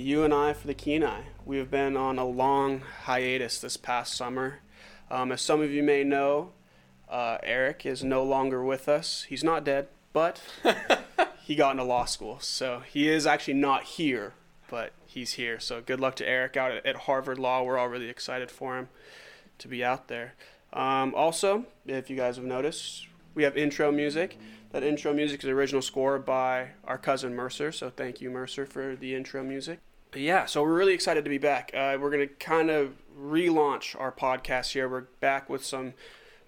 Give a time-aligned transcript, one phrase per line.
[0.00, 1.24] to You and I for the Kenai.
[1.44, 4.60] We have been on a long hiatus this past summer.
[5.10, 6.52] Um, as some of you may know,
[7.08, 9.26] uh, Eric is no longer with us.
[9.28, 10.40] He's not dead, but
[11.42, 12.38] he got into law school.
[12.40, 14.32] So he is actually not here,
[14.70, 15.60] but he's here.
[15.60, 17.62] So good luck to Eric out at, at Harvard Law.
[17.62, 18.88] We're all really excited for him
[19.58, 20.32] to be out there.
[20.72, 24.38] Um, also, if you guys have noticed, we have intro music.
[24.70, 27.70] That intro music is original score by our cousin Mercer.
[27.70, 29.80] So thank you, Mercer, for the intro music.
[30.14, 31.70] Yeah, so we're really excited to be back.
[31.72, 34.88] Uh, we're going to kind of relaunch our podcast here.
[34.88, 35.94] We're back with some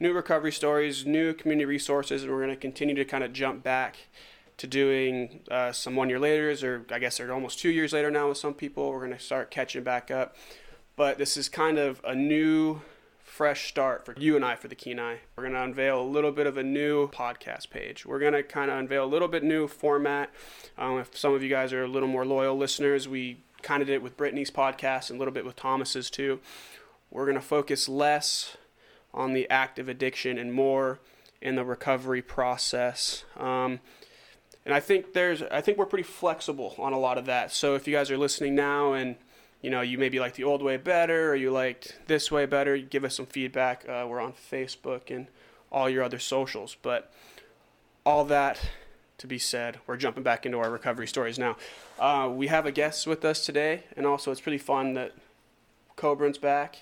[0.01, 3.63] new recovery stories, new community resources, and we're going to continue to kind of jump
[3.63, 4.09] back
[4.57, 8.11] to doing uh, some one year later, or I guess they're almost two years later
[8.11, 8.91] now with some people.
[8.91, 10.35] We're going to start catching back up.
[10.97, 12.81] But this is kind of a new
[13.23, 15.19] fresh start for you and I for the Kenai.
[15.37, 18.05] We're going to unveil a little bit of a new podcast page.
[18.05, 20.31] We're going to kind of unveil a little bit new format.
[20.77, 23.89] Um, if some of you guys are a little more loyal listeners, we kind of
[23.89, 26.41] did it with Brittany's podcast and a little bit with Thomas's too.
[27.11, 28.57] We're going to focus less
[29.13, 31.01] on the active addiction and more
[31.41, 33.25] in the recovery process.
[33.37, 33.81] Um,
[34.65, 37.53] and I think there's, I think we're pretty flexible on a lot of that.
[37.53, 39.17] So if you guys are listening now and
[39.63, 42.77] you know, you maybe like the old way better or you liked this way better,
[42.77, 43.89] give us some feedback.
[43.89, 45.29] Uh, we're on Facebook and
[45.71, 46.77] all your other socials.
[46.83, 47.13] But
[48.05, 48.61] all that
[49.23, 51.57] to be said, we're jumping back into our recovery stories now.
[51.97, 55.13] Uh, we have a guest with us today, and also it's pretty fun that
[55.97, 56.79] Koebryn's back.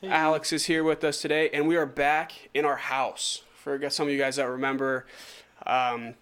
[0.00, 0.08] Hey.
[0.08, 3.42] Alex is here with us today, and we are back in our house.
[3.56, 5.04] For some of you guys that remember,
[5.66, 6.14] um,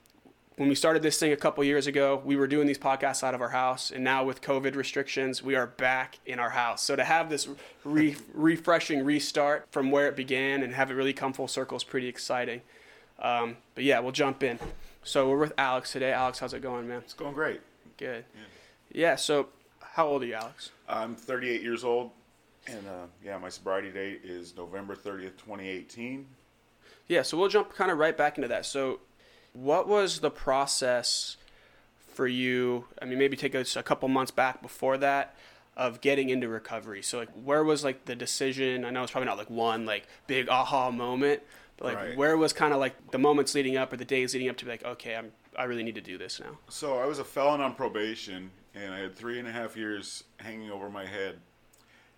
[0.56, 3.32] when we started this thing a couple years ago, we were doing these podcasts out
[3.32, 6.82] of our house, and now with COVID restrictions, we are back in our house.
[6.82, 7.48] So to have this
[7.84, 11.84] re- refreshing restart from where it began and have it really come full circle is
[11.84, 12.62] pretty exciting.
[13.20, 14.59] Um, but yeah, we'll jump in.
[15.04, 16.12] So we're with Alex today.
[16.12, 17.03] Alex, how's it going, man?
[17.04, 17.60] It's going great.
[17.98, 18.25] Good.
[18.34, 19.03] Yeah.
[19.03, 19.48] yeah so
[19.81, 20.70] how old are you, Alex?
[20.88, 22.10] I'm 38 years old,
[22.66, 26.26] and uh, yeah, my sobriety date is November 30th, 2018.
[27.06, 28.64] Yeah, so we'll jump kind of right back into that.
[28.64, 29.00] So
[29.53, 31.37] what was the process
[32.09, 32.87] for you?
[33.00, 35.37] I mean, maybe take us a couple months back before that
[35.76, 37.03] of getting into recovery.
[37.03, 38.87] So like where was like the decision?
[38.87, 41.43] I know it's probably not like one like big aha moment,
[41.77, 42.17] but like right.
[42.17, 44.65] where was kind of like the moments leading up or the days leading up to
[44.65, 46.59] be like, okay, I'm I really need to do this now.
[46.69, 50.25] So I was a felon on probation and I had three and a half years
[50.39, 51.39] hanging over my head.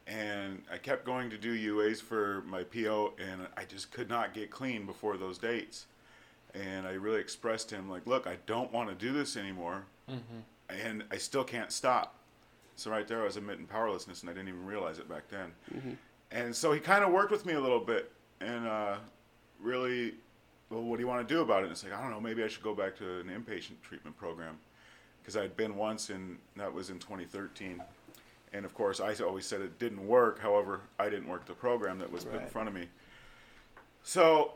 [0.06, 4.33] And I kept going to do UAs for my PO and I just could not
[4.33, 5.87] get clean before those dates
[6.56, 9.84] and I really expressed to him like, look, I don't want to do this anymore,
[10.11, 10.41] mm-hmm.
[10.69, 12.15] and I still can't stop.
[12.77, 15.53] So right there, I was admitting powerlessness, and I didn't even realize it back then.
[15.75, 15.93] Mm-hmm.
[16.31, 18.97] And so he kind of worked with me a little bit, and uh,
[19.61, 20.15] really,
[20.71, 21.65] well, what do you want to do about it?
[21.65, 24.17] And it's like I don't know, maybe I should go back to an inpatient treatment
[24.17, 24.59] program
[25.21, 27.83] because I'd been once, and that was in 2013.
[28.53, 30.39] And of course, I always said it didn't work.
[30.39, 32.34] However, I didn't work the program that was right.
[32.34, 32.89] put in front of me.
[34.03, 34.53] So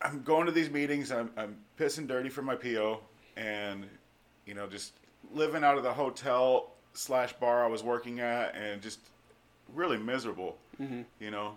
[0.00, 1.12] I'm going to these meetings.
[1.12, 3.00] I'm, I'm pissing dirty for my PO,
[3.36, 3.86] and
[4.46, 4.94] you know, just
[5.34, 9.00] living out of the hotel slash bar I was working at, and just
[9.74, 10.56] really miserable.
[10.80, 11.02] Mm-hmm.
[11.18, 11.54] You know,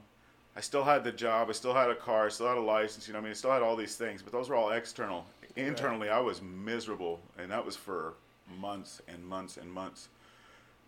[0.55, 3.07] I still had the job, I still had a car, I still had a license.
[3.07, 5.25] You know, I mean, I still had all these things, but those were all external.
[5.55, 6.17] Internally, right.
[6.17, 8.13] I was miserable, and that was for
[8.59, 10.09] months and months and months.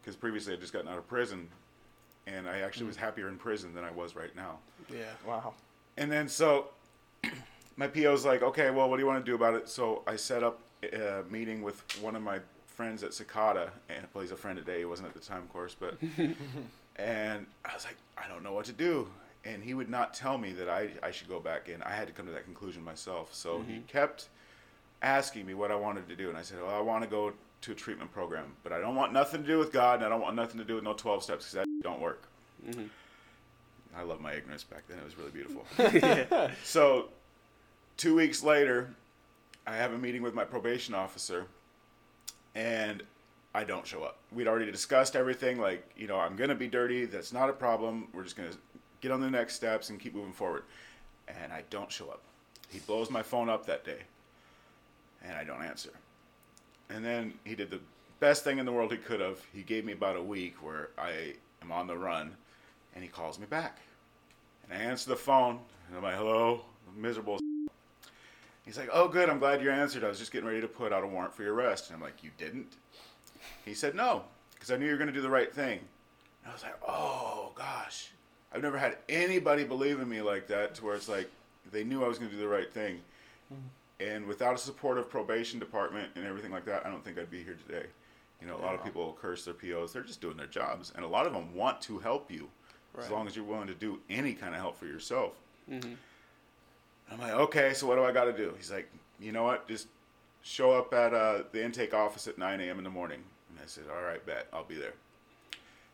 [0.02, 1.48] Because previously, I just gotten out of prison,
[2.28, 2.90] and I actually mm.
[2.90, 4.60] was happier in prison than I was right now.
[4.92, 5.04] Yeah.
[5.26, 5.54] Wow.
[5.98, 6.68] And then so
[7.78, 9.70] my PO's like, okay, well, what do you want to do about it?
[9.70, 14.22] So I set up a meeting with one of my friends at Cicada, and well,
[14.22, 14.80] he's a friend today.
[14.80, 15.98] He wasn't at the time, of course, but
[16.98, 19.08] and I was like, I don't know what to do.
[19.46, 21.84] And he would not tell me that I, I should go back in.
[21.84, 23.34] I had to come to that conclusion myself.
[23.34, 23.72] So mm-hmm.
[23.72, 24.30] he kept
[25.02, 27.32] asking me what I wanted to do, and I said, well, I want to go
[27.62, 30.10] to a treatment program, but I don't want nothing to do with God, and I
[30.10, 32.28] don't want nothing to do with no 12 steps because that don't work.
[32.68, 32.86] Mm-hmm.
[33.96, 34.98] I love my ignorance back then.
[34.98, 35.66] It was really beautiful.
[35.80, 36.52] yeah.
[36.64, 37.10] So
[37.98, 38.90] two weeks later,
[39.66, 41.46] I have a meeting with my probation officer,
[42.54, 43.04] and
[43.54, 44.18] I don't show up.
[44.34, 45.60] We'd already discussed everything.
[45.60, 47.06] Like, you know, I'm gonna be dirty.
[47.06, 48.10] That's not a problem.
[48.14, 48.50] We're just gonna
[49.02, 50.64] get on the next steps and keep moving forward.
[51.28, 52.22] And I don't show up.
[52.70, 54.00] He blows my phone up that day,
[55.24, 55.92] and I don't answer.
[56.90, 57.80] And then he did the
[58.20, 59.40] best thing in the world he could have.
[59.54, 62.36] He gave me about a week where I am on the run,
[62.94, 63.80] and he calls me back.
[64.64, 66.62] And I answer the phone, and I'm like, hello,
[66.96, 67.40] miserable
[68.66, 69.30] He's like, "Oh, good.
[69.30, 70.04] I'm glad you answered.
[70.04, 72.02] I was just getting ready to put out a warrant for your arrest." And I'm
[72.02, 72.78] like, "You didn't?"
[73.64, 75.80] He said, "No, because I knew you were going to do the right thing."
[76.44, 77.75] And I was like, "Oh gosh,
[78.56, 81.30] I've never had anybody believe in me like that, to where it's like
[81.72, 83.02] they knew I was going to do the right thing."
[83.54, 83.68] Mm-hmm.
[84.00, 87.44] And without a supportive probation department and everything like that, I don't think I'd be
[87.44, 87.86] here today.
[88.42, 89.94] You know, a lot of people curse their POs.
[89.94, 92.50] They're just doing their jobs, and a lot of them want to help you,
[92.98, 95.34] as long as you're willing to do any kind of help for yourself.
[95.70, 95.94] hmm
[97.12, 98.54] I'm like, okay, so what do I got to do?
[98.58, 99.68] He's like, you know what?
[99.68, 99.88] Just
[100.42, 102.80] show up at uh, the intake office at 9 a.m.
[102.80, 103.22] in the morning.
[103.50, 104.94] And I said, all right, bet, I'll be there.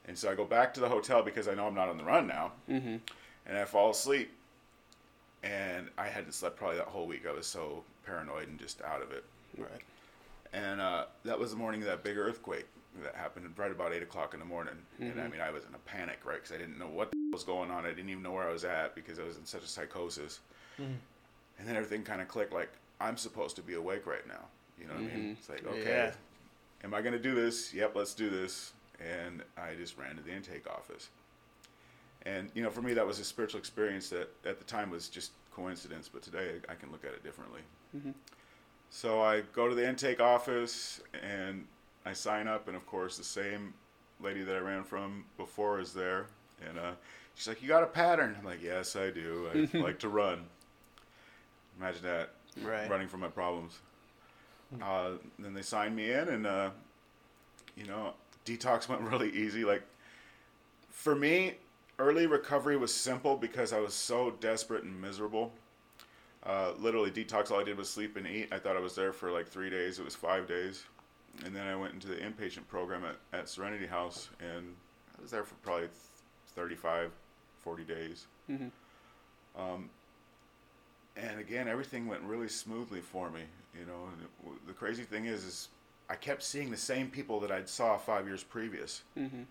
[0.07, 2.03] And so I go back to the hotel because I know I'm not on the
[2.03, 2.97] run now, hmm
[3.45, 4.31] and I fall asleep.
[5.43, 7.25] And I hadn't slept probably that whole week.
[7.27, 9.23] I was so paranoid and just out of it.
[9.57, 9.81] Right.
[10.53, 12.67] And uh, that was the morning of that big earthquake
[13.03, 14.75] that happened right about 8 o'clock in the morning.
[14.99, 15.31] And I Mhm.
[15.31, 16.35] mean, I was in a panic, right?
[16.35, 17.85] Because I didn't know what the was going on.
[17.85, 20.41] I didn't even know where I was at because I was in such a psychosis.
[20.79, 20.97] Mhm.
[21.57, 22.69] And then everything kind of clicked like,
[22.99, 24.45] I'm supposed to be awake right now.
[24.79, 25.35] You know what I mean?
[25.35, 25.37] Mhm.
[25.39, 26.13] It's like, okay, Yeah.
[26.83, 27.73] am I going to do this?
[27.73, 28.73] Yep, let's do this.
[29.01, 31.09] And I just ran to the intake office.
[32.23, 35.09] And, you know, for me, that was a spiritual experience that at the time was
[35.09, 37.61] just coincidence, but today I can look at it differently.
[37.97, 38.13] Mhm.
[38.91, 41.65] So I go to the intake office and
[42.05, 43.73] I sign up, and of course, the same
[44.19, 46.27] lady that I ran from before is there.
[46.67, 46.91] And uh,
[47.35, 48.35] she's like, You got a pattern?
[48.37, 49.49] I'm like, Yes, I do.
[49.73, 50.45] I like to run.
[51.79, 52.29] Imagine that
[52.61, 52.89] Right.
[52.89, 53.79] running from my problems.
[54.81, 56.69] Uh, then they signed me in, and uh,
[57.75, 58.13] you know,
[58.45, 59.63] detox went really easy.
[59.63, 59.83] Like
[60.89, 61.55] for me,
[61.99, 65.51] early recovery was simple because I was so desperate and miserable.
[66.43, 67.51] Uh, literally, detox.
[67.51, 68.49] All I did was sleep and eat.
[68.51, 69.99] I thought I was there for like three days.
[69.99, 70.83] It was five days,
[71.45, 74.73] and then I went into the inpatient program at, at Serenity House, and
[75.17, 75.87] I was there for probably
[76.55, 77.11] 35,
[77.63, 78.25] 40 days.
[78.47, 78.67] hmm
[79.55, 79.89] Um,
[81.15, 83.41] and again, everything went really smoothly for me.
[83.79, 85.69] You know, and it, w- the crazy thing is, is
[86.09, 89.03] I kept seeing the same people that I'd saw five years previous.
[89.15, 89.43] hmm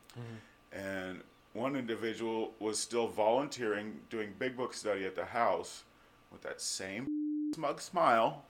[0.72, 5.84] And one individual was still volunteering, doing big book study at the house
[6.30, 7.06] with that same
[7.54, 8.44] smug smile,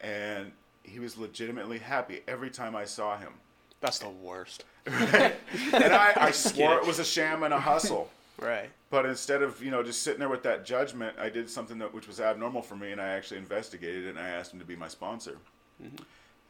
[0.00, 0.52] and
[0.82, 3.32] he was legitimately happy every time I saw him.
[3.80, 4.64] That's the worst.
[4.86, 5.34] and
[5.74, 6.78] I, I swore kidding.
[6.84, 8.10] it was a sham and a hustle.
[8.36, 8.68] Right.
[8.90, 11.94] But instead of you know just sitting there with that judgment, I did something that
[11.94, 14.64] which was abnormal for me, and I actually investigated it, and I asked him to
[14.64, 15.38] be my sponsor.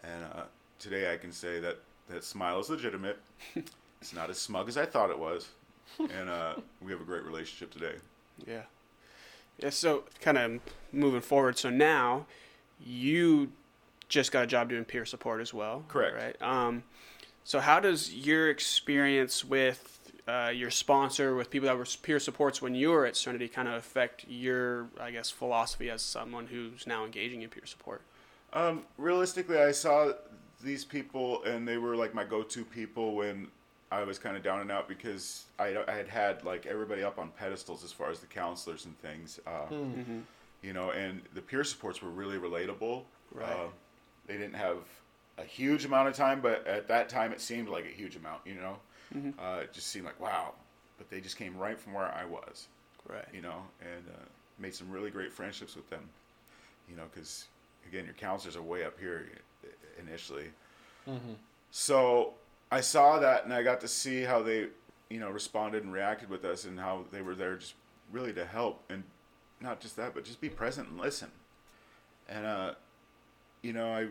[0.07, 0.43] And uh,
[0.79, 1.79] today I can say that
[2.09, 3.19] that smile is legitimate.
[4.01, 5.49] it's not as smug as I thought it was,
[5.99, 7.97] and uh, we have a great relationship today.
[8.47, 8.63] Yeah.
[9.59, 9.71] Yeah.
[9.71, 10.61] So, kind of
[10.93, 11.57] moving forward.
[11.59, 12.27] So now,
[12.85, 13.53] you
[14.09, 15.85] just got a job doing peer support as well.
[15.89, 16.17] Correct.
[16.17, 16.43] Right.
[16.43, 16.83] Um,
[17.45, 22.63] so how does your experience with uh, your sponsor, with people that were peer supports
[22.63, 26.87] when you were at Serenity, kind of affect your, I guess, philosophy as someone who's
[26.87, 28.03] now engaging in peer support?
[28.55, 30.13] Um, realistically, I saw
[30.63, 33.49] these people, and they were like my go-to people when
[33.91, 37.19] I was kind of down and out because I, I had had like everybody up
[37.19, 39.41] on pedestals as far as the counselors and things.
[39.47, 40.21] Uh, Mm-hmm.
[40.63, 43.03] you know, and the peer supports were really relatable.
[43.33, 43.51] Right.
[43.51, 43.67] Uh,
[44.27, 44.79] they didn't have
[45.37, 48.41] a huge amount of time, but at that time it seemed like a huge amount.
[48.47, 48.77] You know,
[49.15, 49.35] Mhm.
[49.39, 50.55] uh, it just seemed like wow.
[50.97, 52.69] But they just came right from where I was.
[53.09, 53.27] Right.
[53.35, 54.23] You know, and uh,
[54.59, 56.09] made some really great friendships with them.
[56.89, 57.47] You know, because
[57.89, 59.27] again, your counselors are way up here
[59.99, 60.47] initially.
[61.09, 61.35] Mm-hmm.
[61.71, 62.35] So
[62.71, 64.69] I saw that, and I got to see how they,
[65.11, 67.75] you know, responded and reacted with us, and how they were there just
[68.13, 69.03] really to help, and
[69.61, 71.31] not just that, but just be present and listen.
[72.29, 72.75] And uh,
[73.63, 74.07] you know, I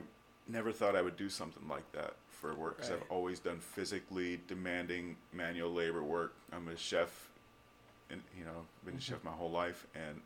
[0.47, 3.00] never thought I would do something like that for work because Right.
[3.01, 6.33] I've always done physically demanding manual labor work.
[6.51, 7.29] I'm a chef,
[8.09, 10.21] and you know, been a chef my whole life, and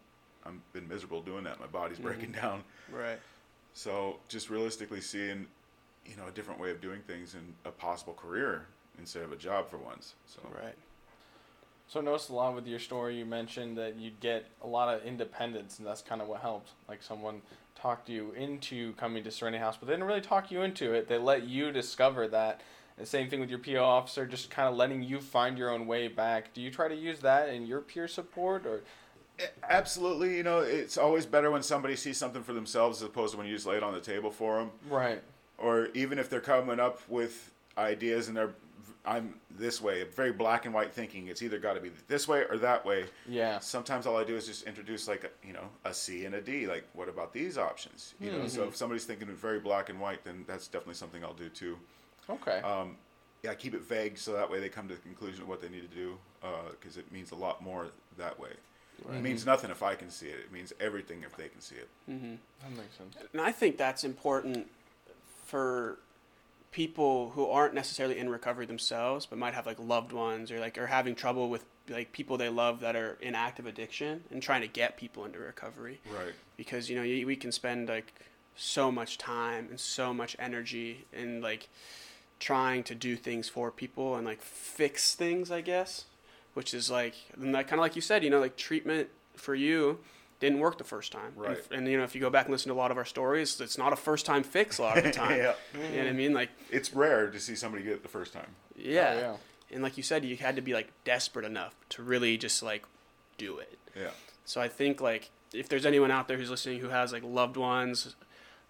[0.45, 1.59] I've been miserable doing that.
[1.59, 2.63] My body's breaking down.
[2.91, 3.19] Right.
[3.73, 5.47] So just realistically seeing,
[6.05, 8.65] you know, a different way of doing things and a possible career
[8.97, 10.15] instead of a job for once.
[10.25, 10.75] So Right.
[11.89, 13.17] So I noticed a lot with your story.
[13.17, 16.71] You mentioned that you get a lot of independence, and that's kind of what helped.
[16.89, 17.41] Like someone
[17.75, 21.07] talked you into coming to Serenity House, but they didn't really talk you into it.
[21.07, 22.59] They let you discover that.
[22.97, 25.87] The same thing with your PO officer, just kind of letting you find your own
[25.87, 26.53] way back.
[26.53, 28.81] Do you try to use that in your peer support, or
[29.69, 33.37] absolutely, you know, it's always better when somebody sees something for themselves as opposed to
[33.37, 34.71] when you just lay it on the table for them.
[34.89, 35.21] right?
[35.57, 38.53] Or even if they're coming up with ideas and they're,
[39.05, 41.27] I'm this way, very black and white thinking.
[41.27, 43.05] It's either got to be this way or that way.
[43.27, 43.59] Yeah.
[43.59, 46.41] Sometimes all I do is just introduce like a, you know a C and a
[46.41, 46.67] D.
[46.67, 48.13] Like, what about these options?
[48.19, 51.33] You know, so if somebody's thinking very black and white, then that's definitely something I'll
[51.33, 51.77] do too.
[52.29, 52.59] Okay.
[52.59, 52.97] Um,
[53.43, 55.69] yeah, keep it vague so that way they come to the conclusion of what they
[55.69, 56.17] need to do
[56.71, 58.49] because it means a lot more that way.
[59.09, 60.39] It means nothing if I can see it.
[60.39, 61.87] It means everything if they can see it.
[62.09, 62.35] Mm-hmm.
[62.61, 63.15] that makes sense.
[63.31, 64.67] And I think that's important
[65.45, 65.99] for
[66.71, 70.77] people who aren't necessarily in recovery themselves, but might have like loved ones or like
[70.77, 74.61] are having trouble with like people they love that are in active addiction and trying
[74.61, 75.99] to get people into recovery.
[76.11, 76.33] Right.
[76.57, 78.13] Because you know we can spend like
[78.55, 81.69] so much time and so much energy and like
[82.39, 86.05] trying to do things for people and like fix things, I guess,
[86.57, 89.53] which is like and that kind of like you said, you know, like treatment for
[89.55, 89.99] you
[90.39, 91.31] didn't work the first time.
[91.35, 91.57] And Right.
[91.57, 93.05] f- And, you know, if you go back and listen to a lot of our
[93.05, 95.37] stories, it's not a first time fix a lot of the time.
[95.37, 95.53] yeah.
[95.73, 96.33] You know what I mean?
[96.33, 98.51] Like, It's rare to see somebody get it the first time.
[98.75, 99.13] yeah.
[99.15, 99.35] Oh, yeah.
[99.75, 102.83] And like you said, you had to be like desperate enough to really just like
[103.37, 103.77] do it.
[103.95, 104.11] Yeah.
[104.45, 107.57] So I think like if there's anyone out there who's listening who has like loved
[107.57, 108.15] ones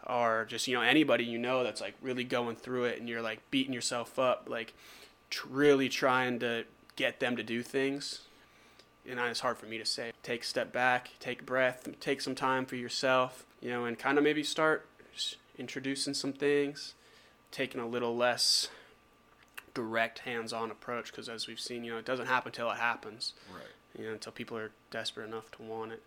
[0.06, 3.22] or just you know anybody you know that's like really going through it and you're
[3.22, 4.74] like beating yourself up like
[5.30, 6.64] tr- really trying to
[6.98, 8.22] get them to do things
[9.10, 12.20] and it's hard for me to say take a step back take a breath take
[12.20, 14.86] some time for yourself you know and kind of maybe start
[15.58, 16.94] introducing some things
[17.52, 18.70] taking a little less
[19.74, 23.34] direct hands-on approach because as we've seen you know it doesn't happen till it happens
[23.54, 23.64] Right.
[23.98, 26.02] you know, until people are desperate enough to want it.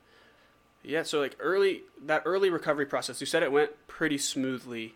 [0.83, 4.95] Yeah, so like early that early recovery process, you said it went pretty smoothly.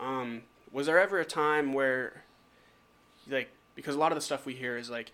[0.00, 2.22] Um, was there ever a time where,
[3.28, 5.12] like, because a lot of the stuff we hear is like,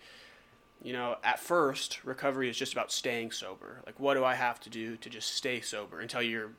[0.83, 3.81] you know, at first recovery is just about staying sober.
[3.85, 6.49] Like, what do I have to do to just stay sober until your,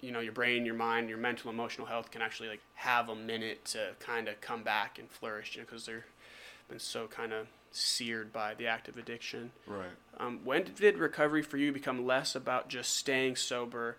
[0.00, 3.14] you know, your brain, your mind, your mental, emotional health can actually like have a
[3.14, 5.54] minute to kind of come back and flourish.
[5.54, 6.06] You know, because they're
[6.68, 9.50] been so kind of seared by the act of addiction.
[9.66, 9.90] Right.
[10.18, 13.96] Um, when did recovery for you become less about just staying sober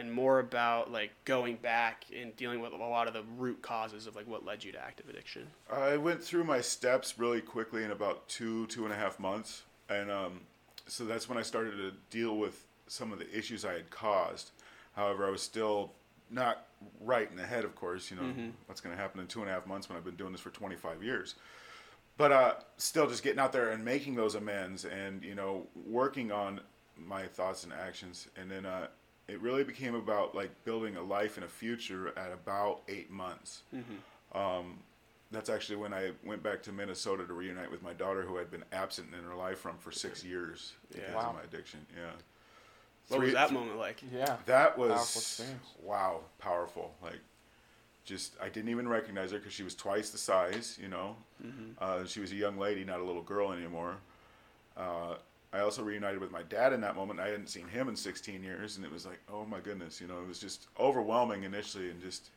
[0.00, 4.06] and more about like going back and dealing with a lot of the root causes
[4.06, 5.46] of like what led you to active addiction?
[5.70, 9.62] I went through my steps really quickly in about two, two and a half months.
[9.88, 10.40] And um,
[10.86, 14.50] so that's when I started to deal with some of the issues I had caused.
[14.96, 15.92] However, I was still
[16.30, 16.66] not
[17.00, 18.10] right in the head, of course.
[18.10, 18.22] You know,
[18.66, 20.40] what's going to happen in two and a half months when I've been doing this
[20.40, 21.34] for 25 years.
[22.16, 26.32] But uh, still just getting out there and making those amends and, you know, working
[26.32, 26.60] on
[26.96, 28.28] my thoughts and actions.
[28.36, 28.88] And then uh,
[29.30, 33.62] it really became about like building a life and a future at about eight months
[34.34, 34.78] um,
[35.32, 38.50] that's actually when I went back to Minnesota to reunite with my daughter, who I'd
[38.50, 41.00] been absent in her life from for six years Yeah.
[41.02, 41.28] because Wow.
[41.30, 41.86] of my addiction.
[41.96, 42.10] Yeah.
[43.08, 44.02] What was Three- that moment like?
[44.12, 44.38] Yeah.
[44.46, 45.66] That was experience.
[45.82, 46.94] wow, powerful.
[47.02, 47.20] Like,
[48.04, 50.78] just I didn't even recognize her because she was twice the size.
[50.82, 51.16] You know,
[51.78, 53.96] uh, she was a young lady, not a little girl anymore.
[54.76, 55.14] Uh,
[55.52, 57.18] I also reunited with my dad in that moment.
[57.18, 60.06] I hadn't seen him in 16 years, and it was like, oh my goodness, you
[60.06, 62.30] know, it was just overwhelming initially, and just,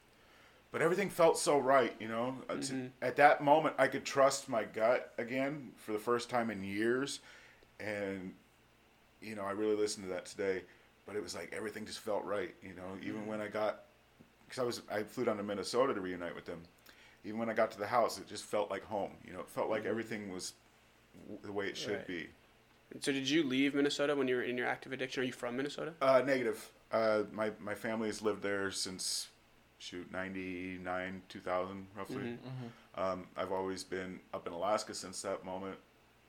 [0.71, 2.35] but everything felt so right, you know.
[2.49, 2.87] Uh, to- mm-hmm.
[3.03, 7.19] at that moment, I could trust my gut again for the first time in years,
[7.79, 8.33] and
[9.21, 10.63] you know, I really listened to that today.
[11.05, 12.97] But it was like everything just felt right, you know.
[13.01, 13.29] Even mm-hmm.
[13.29, 13.83] when I got,
[14.47, 16.61] because I was, I flew down to Minnesota to reunite with them.
[17.25, 19.11] Even when I got to the house, it just felt like home.
[19.25, 19.89] You know, it felt like mm-hmm.
[19.91, 20.53] everything was
[21.23, 22.07] w- the way it should Right.
[22.07, 22.27] be.
[23.01, 25.23] So did you leave Minnesota when you were in your active addiction?
[25.23, 25.93] Are you from Minnesota?
[26.01, 26.69] Uh, negative.
[26.91, 29.27] Uh, my my family's lived there since
[29.79, 32.37] shoot ninety nine two thousand roughly.
[32.37, 33.01] Mhm.
[33.01, 35.77] Um, I've always been up in Alaska since that moment.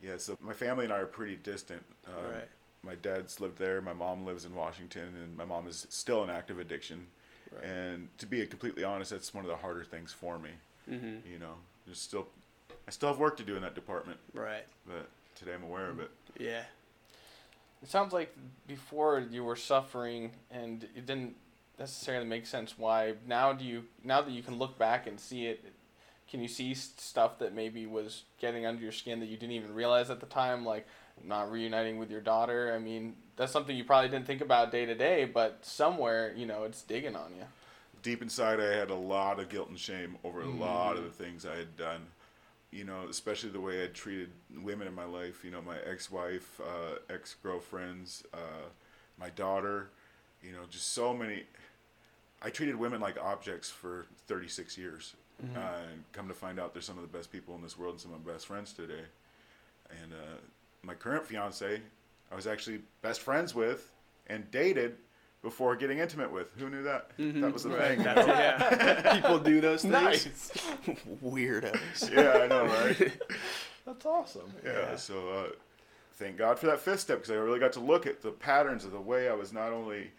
[0.03, 1.83] Yeah, so my family and I are pretty distant.
[2.07, 2.49] Um, Right.
[2.83, 3.81] My dad's lived there.
[3.81, 7.07] My mom lives in Washington, and my mom is still in active addiction.
[7.51, 7.65] Right.
[7.65, 10.51] And to be completely honest, that's one of the harder things for me.
[10.91, 11.27] Mm-hmm.
[11.33, 11.55] You know,
[11.87, 12.27] there's still,
[12.87, 14.67] I still have work to do in that department, Right.
[14.87, 16.11] but today I'm aware of it.
[16.39, 16.63] Yeah.
[17.83, 18.35] It sounds like
[18.67, 21.37] before you were suffering and it didn't
[21.79, 23.15] necessarily make sense why.
[23.27, 25.65] Now do you now that you can look back and see it
[26.35, 29.75] can you see stuff that maybe was getting under your skin that you didn't even
[29.75, 30.87] realize at the time like
[31.23, 32.73] not reuniting with your daughter?
[32.75, 36.47] I mean, that's something you probably didn't think about day to day, but somewhere, you
[36.47, 37.45] know, it's digging on you.
[38.03, 41.07] deep inside I had a lot of guilt and shame over a lot of mm-hmm.
[41.07, 42.01] the things I had done.
[42.75, 44.31] You know, especially the way I treated
[44.63, 45.45] women in my life.
[45.45, 48.67] You know, my ex-wife, uh, ex-girlfriends, uh,
[49.19, 49.91] my daughter.
[50.43, 51.45] You know, just so many.
[52.43, 55.15] I treated women like objects for 36 years.
[55.57, 55.59] Uh,
[55.91, 58.01] and come to find out, they're some of the best people in this world and
[58.01, 59.05] some of my best friends today.
[59.91, 60.37] And uh,
[60.83, 61.81] my current fiance,
[62.31, 63.91] I was actually best friends with
[64.27, 64.97] and dated
[65.45, 66.49] before getting intimate with.
[66.59, 67.11] Who knew that?
[67.19, 67.89] That was the Right.
[67.91, 67.99] thing.
[67.99, 68.33] you That's, know?
[68.35, 69.15] yeah.
[69.21, 69.93] People do those things.
[69.93, 70.49] Nice.
[71.23, 72.13] Weirdos.
[72.13, 73.13] yeah, I know, right?
[73.87, 74.51] That's awesome.
[74.65, 74.73] Yeah.
[74.73, 74.97] Yeah.
[74.97, 75.47] So uh,
[76.15, 78.85] thank God for that fifth step because I really got to look at the patterns
[78.85, 80.11] of the way I was not only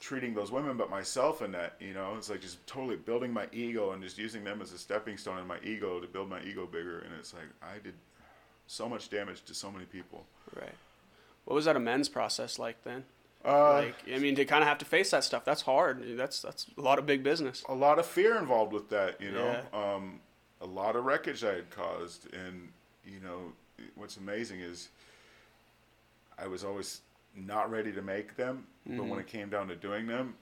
[0.00, 1.74] treating those women but myself in that.
[1.80, 4.78] You know, it's like just totally building my ego and just using them as a
[4.78, 7.00] stepping stone in my ego to build my ego bigger.
[7.00, 7.94] And it's like I did
[8.68, 10.24] so much damage to so many people.
[10.54, 10.74] Right.
[11.46, 13.04] What was that amends process like then?
[13.48, 16.02] Uh, like, I mean, to kind of have to face that stuff, that's hard.
[16.16, 17.64] That's that's a lot of big business.
[17.68, 19.62] a lot of fear involved with that, you know.
[19.72, 19.94] Yeah.
[19.94, 20.20] Um,
[20.60, 22.68] a lot of wreckage I had caused, and
[23.04, 23.52] you know,
[23.94, 24.88] what's amazing is
[26.38, 27.00] I was always
[27.34, 29.20] not ready to make them, but when Mhm.
[29.20, 30.34] it came down to doing them,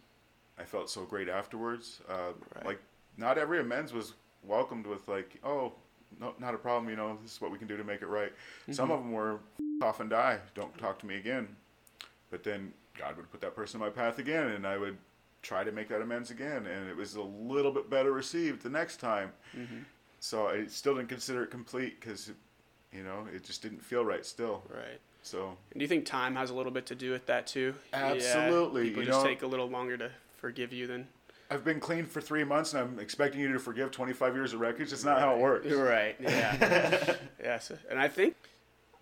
[0.58, 2.00] I felt so great afterwards.
[2.08, 2.64] Uh, Right.
[2.66, 2.80] Like,
[3.16, 5.72] not every amends was welcomed with like, oh,
[6.20, 6.88] no, not a problem.
[6.88, 8.32] You know, this is what we can do to make it right.
[8.70, 9.34] Some of them were
[9.80, 10.40] "F- off and die.
[10.54, 11.56] Don't talk to me again.
[12.30, 14.96] But then God would put that person in my path again, and I would
[15.42, 18.70] try to make that amends again, and it was a little bit better received the
[18.70, 19.30] next time.
[19.56, 19.78] Mm-hmm.
[20.20, 22.32] So I still didn't consider it complete because,
[22.92, 24.62] you know, it just didn't feel right still.
[24.68, 24.98] Right.
[25.22, 27.74] So And do you think time has a little bit to do with that too?
[27.92, 31.06] Absolutely, Yeah, people you just know- take a little longer to forgive you than.
[31.48, 34.58] I've been clean for three months, and I'm expecting you to forgive 25 years of
[34.58, 34.92] wreckage.
[34.92, 35.66] It's not how it works.
[35.72, 36.16] Right.
[36.18, 37.14] Yeah.
[37.40, 37.70] yes.
[37.88, 38.34] And I think,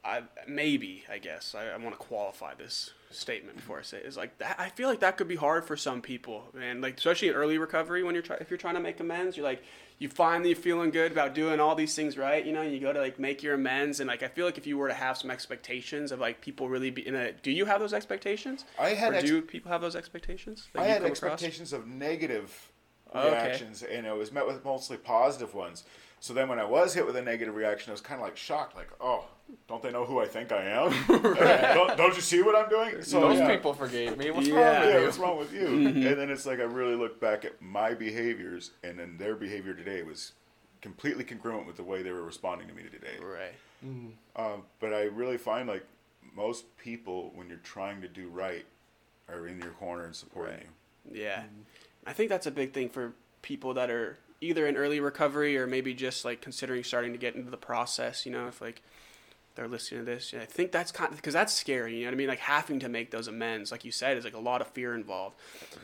[0.04, 4.06] I maybe I guess I, I want to qualify this statement before I say it,
[4.06, 4.56] is like that.
[4.58, 6.80] I feel like that could be hard for some people, man.
[6.80, 9.46] Like especially in early recovery when you're trying if you're trying to make amends, you're
[9.46, 9.62] like
[9.98, 12.44] you finally feeling good about doing all these things right.
[12.44, 14.66] You know, you go to like make your amends, and like I feel like if
[14.66, 17.64] you were to have some expectations of like people really be in a, do you
[17.64, 18.64] have those expectations?
[18.78, 20.68] I had or ex- do people have those expectations?
[20.74, 21.32] I had come across?
[21.32, 22.72] expectations of negative
[23.14, 23.46] oh, Okay.
[23.46, 25.84] reactions, and it was met with mostly positive ones.
[26.20, 28.36] So then, when I was hit with a negative reaction, I was kind of like
[28.36, 29.26] shocked, like, "Oh,
[29.68, 30.90] don't they know who I think I am?
[31.08, 33.48] don't, don't you see what I'm doing?" So Those yeah.
[33.54, 34.30] people forgave me.
[34.30, 34.54] What's Yeah.
[34.56, 35.04] wrong with yeah, you?
[35.04, 35.66] what's wrong with you?
[35.66, 36.06] Mm-hmm.
[36.06, 39.74] And then it's like I really look back at my behaviors, and then their behavior
[39.74, 40.32] today was
[40.80, 43.16] completely congruent with the way they were responding to me today.
[43.22, 43.54] Right.
[44.36, 45.84] Um, but I really find like
[46.34, 48.64] most people, when you're trying to do right,
[49.28, 50.66] are in your corner and supporting Right.
[51.12, 51.22] you.
[51.22, 51.42] Yeah.
[52.06, 55.66] I think that's a big thing for people that are either in early recovery or
[55.66, 58.82] maybe just like considering starting to get into the process, you know, if like
[59.54, 60.32] they're listening to this.
[60.32, 62.28] And I think that's kind of because that's scary, you know what I mean?
[62.28, 64.94] Like having to make those amends, like you said, is like a lot of fear
[64.94, 65.36] involved.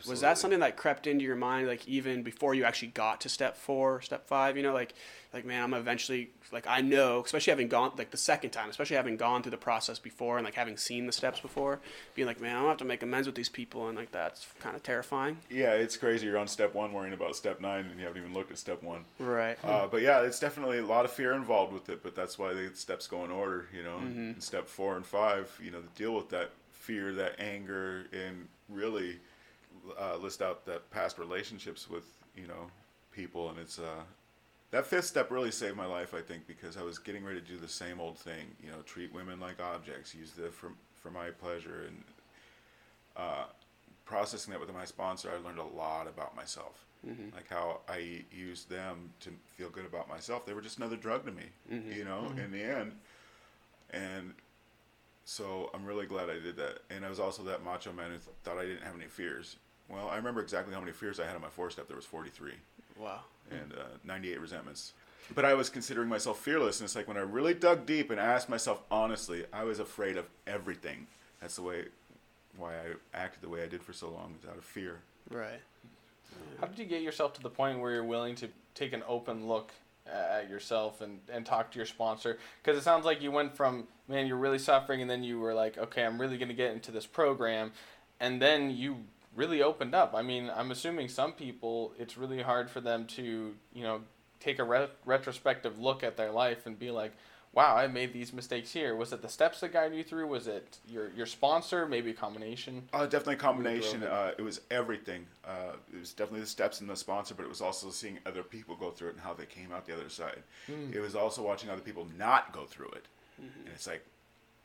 [0.09, 3.29] Was that something that crept into your mind, like even before you actually got to
[3.29, 4.57] step four, step five?
[4.57, 4.95] You know, like,
[5.33, 8.97] like man, I'm eventually like I know, especially having gone like the second time, especially
[8.97, 11.79] having gone through the process before and like having seen the steps before,
[12.15, 14.47] being like, man, I'm gonna have to make amends with these people, and like that's
[14.61, 15.39] kind of terrifying.
[15.49, 16.26] Yeah, it's crazy.
[16.26, 18.83] You're on step one worrying about step nine, and you haven't even looked at step
[18.83, 19.04] one.
[19.19, 19.57] Right.
[19.65, 22.02] Uh, but yeah, it's definitely a lot of fear involved with it.
[22.02, 23.67] But that's why the steps go in order.
[23.73, 24.31] You know, Mm-hmm.
[24.31, 29.19] in step four and five, you know, deal with that fear, that anger, and really
[30.00, 32.04] uh, list out that past relationships with
[32.37, 32.71] you know
[33.13, 33.50] people.
[33.50, 34.02] And it's uh,
[34.71, 37.47] that fifth step really saved my life, I think, because I was getting ready to
[37.47, 38.54] do the same old thing.
[38.63, 42.04] You know, treat women like objects, use them for for my pleasure, and
[43.17, 43.45] uh,
[44.04, 46.85] processing that with my sponsor, I learned a lot about myself.
[47.06, 47.35] Mm-hmm.
[47.35, 50.45] Like how I used them to feel good about myself.
[50.45, 51.93] They were just another drug to me, mm-hmm.
[51.93, 52.39] you know, mm-hmm.
[52.41, 52.93] in the end.
[53.91, 54.35] And
[55.25, 56.80] so I'm really glad I did that.
[56.91, 59.56] And I was also that macho man who th- thought I didn't have any fears.
[59.89, 61.89] Well, I remember exactly how many fears I had on my four step.
[61.89, 62.52] There was 43
[63.00, 63.21] Wow.
[63.50, 64.93] and uh, 98 resentments.
[65.34, 68.19] But I was considering myself fearless, and it's like when I really dug deep and
[68.19, 71.06] asked myself honestly, I was afraid of everything.
[71.41, 71.84] That's the way,
[72.56, 74.99] why I acted the way I did for so long, was out of fear.
[75.30, 75.60] Right.
[76.60, 79.47] How did you get yourself to the point where you're willing to take an open
[79.47, 79.73] look
[80.06, 82.39] at yourself and, and talk to your sponsor?
[82.63, 85.54] Because it sounds like you went from, man, you're really suffering, and then you were
[85.54, 87.73] like, okay, I'm really going to get into this program.
[88.19, 88.99] And then you
[89.34, 90.14] really opened up.
[90.14, 94.02] I mean, I'm assuming some people, it's really hard for them to, you know,
[94.40, 97.12] take a re- retrospective look at their life and be like,
[97.52, 98.95] wow, I made these mistakes here.
[98.95, 100.28] Was it the steps that guided you through?
[100.28, 101.86] Was it your, your sponsor?
[101.86, 102.88] Maybe a combination?
[102.93, 104.04] Uh, definitely a combination.
[104.04, 105.26] Uh, it was everything.
[105.45, 108.45] Uh, it was definitely the steps and the sponsor, but it was also seeing other
[108.45, 110.43] people go through it and how they came out the other side.
[110.93, 113.06] It was also watching other people not go through it.
[113.38, 114.04] And it's like,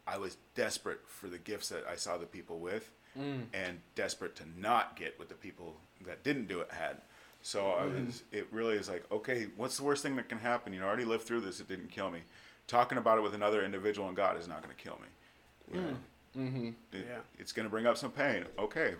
[0.08, 4.44] I was desperate for the gifts that I saw the people with and desperate to
[4.58, 5.76] not get what the people
[6.06, 6.98] that didn't do it had.
[7.42, 10.74] So I was, it really is like, okay, what's the worst thing that can happen?
[10.74, 11.60] You know, I already lived through this.
[11.60, 12.20] It didn't kill me.
[12.68, 15.76] Talking about it with another individual and God is not going to kill me.
[15.76, 15.98] You know?
[16.38, 16.68] Mm-hmm.
[16.92, 17.20] It- Yeah.
[17.38, 18.46] It's going to bring up some pain.
[18.58, 18.96] Okay.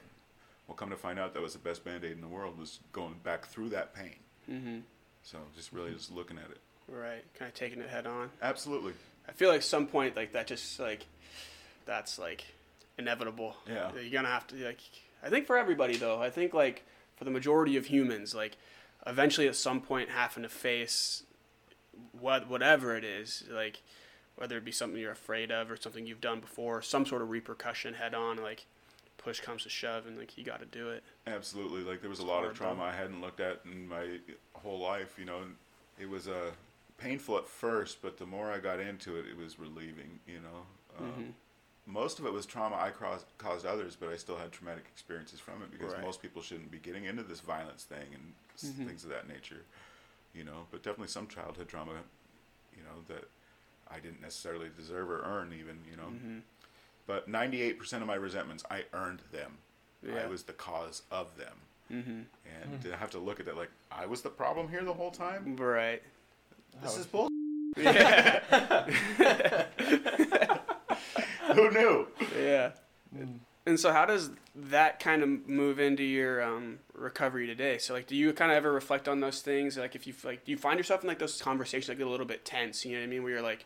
[0.68, 2.80] Well, come to find out that was the best band aid in the world was
[2.92, 4.16] going back through that pain.
[4.50, 4.78] Mm-hmm.
[5.24, 6.60] So just really just looking at it.
[6.88, 7.24] Right.
[7.38, 8.30] Kind of taking it head on.
[8.42, 8.94] Absolutely.
[9.28, 11.06] I feel like some point like that just like
[11.88, 12.44] that's like
[12.98, 13.56] inevitable.
[13.68, 13.92] Yeah.
[13.94, 14.80] You're gonna have to like
[15.24, 16.84] I think for everybody though, I think like
[17.16, 18.58] for the majority of humans, like
[19.08, 21.24] eventually at some point having to face
[22.12, 23.82] what whatever it is, like
[24.36, 27.30] whether it be something you're afraid of or something you've done before, some sort of
[27.30, 28.66] repercussion head on, like
[29.18, 31.04] push comes to shove and like you gotta do it.
[31.26, 31.82] Absolutely.
[31.82, 32.84] Like there was a lot of trauma.
[32.84, 34.20] I hadn't looked at in my
[34.54, 35.40] whole life, you know.
[35.98, 36.52] It was uh,
[36.98, 40.66] painful at first, but the more I got into it, it was relieving, you know.
[41.00, 41.34] Um, Mhm.
[41.88, 45.40] Most of it was trauma I caused, caused others, but I still had traumatic experiences
[45.40, 46.02] from it because Right.
[46.02, 48.88] most people shouldn't be getting into this violence thing and s Mhm.
[48.88, 49.64] things of that nature,
[50.34, 50.66] you know.
[50.72, 52.04] But definitely some childhood trauma,
[52.76, 53.30] you know, that
[53.88, 56.08] I didn't necessarily deserve or earn, even, you know.
[56.08, 56.42] Mhm.
[57.06, 59.60] But 98% of my resentments, I earned them.
[60.12, 61.62] I was the cause of them.
[61.92, 62.22] Mm-hmm.
[62.48, 65.12] and to have to look at that like I was the problem here the whole
[65.12, 65.56] time.
[65.56, 66.02] Right.
[66.82, 67.28] This is bull.
[67.78, 68.40] Yeah.
[71.56, 72.08] Who knew?
[72.38, 72.72] yeah.
[73.68, 77.78] And so, how does that kind of move into your um, recovery today?
[77.80, 79.78] So, like, do you kind of ever reflect on those things?
[79.78, 82.10] Like, if you like, do you find yourself in like those conversations that get a
[82.10, 82.86] little bit tense?
[82.86, 83.24] You know what I mean?
[83.24, 83.66] Where you're like,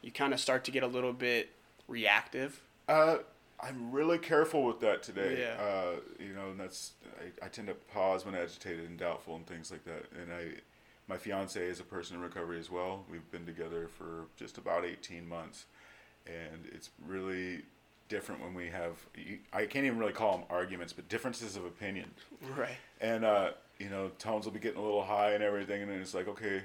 [0.00, 1.50] you kind of start to get a little bit
[1.88, 2.62] reactive.
[2.88, 3.18] Uh,
[3.60, 5.38] I'm really careful with that today.
[5.40, 5.62] Yeah.
[5.62, 9.46] Uh, you know, and that's I, I tend to pause when agitated and doubtful and
[9.46, 10.04] things like that.
[10.20, 10.60] And I,
[11.06, 13.04] my fiance is a person in recovery as well.
[13.10, 15.66] We've been together for just about 18 months,
[16.26, 17.62] and it's really
[18.08, 18.92] different when we have
[19.52, 22.10] I can't even really call them arguments, but differences of opinion.
[22.56, 22.76] Right.
[23.00, 26.00] And uh, you know, tones will be getting a little high and everything, and then
[26.00, 26.62] it's like, okay,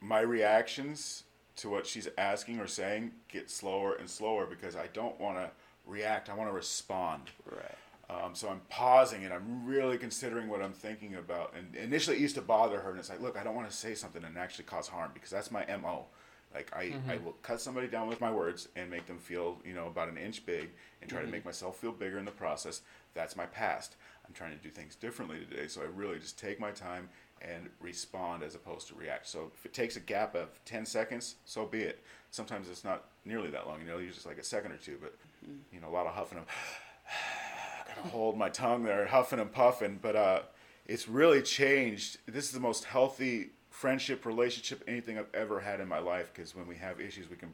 [0.00, 1.24] my reactions
[1.54, 5.50] to what she's asking or saying get slower and slower because I don't want to
[5.86, 6.28] react.
[6.28, 7.30] I want to respond.
[7.50, 7.76] Right.
[8.10, 11.54] Um, so I'm pausing and I'm really considering what I'm thinking about.
[11.56, 13.76] And initially, it used to bother her, and it's like, look, I don't want to
[13.76, 16.06] say something and actually cause harm because that's my mo.
[16.54, 17.24] Like I, I mm-hmm.
[17.24, 20.18] will cut somebody down with my words and make them feel, you know, about an
[20.18, 21.32] inch big, and try to mm-hmm.
[21.32, 22.82] make myself feel bigger in the process.
[23.14, 23.96] That's my past.
[24.26, 27.08] I'm trying to do things differently today, so I really just take my time
[27.42, 29.26] and respond as opposed to react.
[29.26, 32.04] So if it takes a gap of 10 seconds, so be it.
[32.30, 34.98] Sometimes it's not nearly that long, you know, usually just like a second or two,
[35.00, 35.58] but mm-hmm.
[35.72, 39.52] you know, a lot of huffing and I gotta hold my tongue there, huffing and
[39.52, 39.98] puffing.
[40.00, 40.40] But uh,
[40.86, 42.18] it's really changed.
[42.26, 43.50] This is the most healthy
[43.82, 46.30] friendship, relationship, anything I've ever had in my life.
[46.32, 47.52] Because when we have issues, we can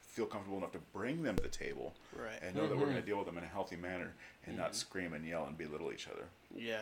[0.00, 2.36] feel comfortable enough to bring them to the table Right.
[2.42, 3.06] and know that we're going to mm-hmm.
[3.06, 4.12] deal with them in a healthy manner
[4.44, 4.74] and not mm-hmm.
[4.74, 6.24] scream and yell and belittle each other.
[6.52, 6.80] Yeah.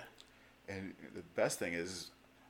[0.67, 2.09] And the best thing is,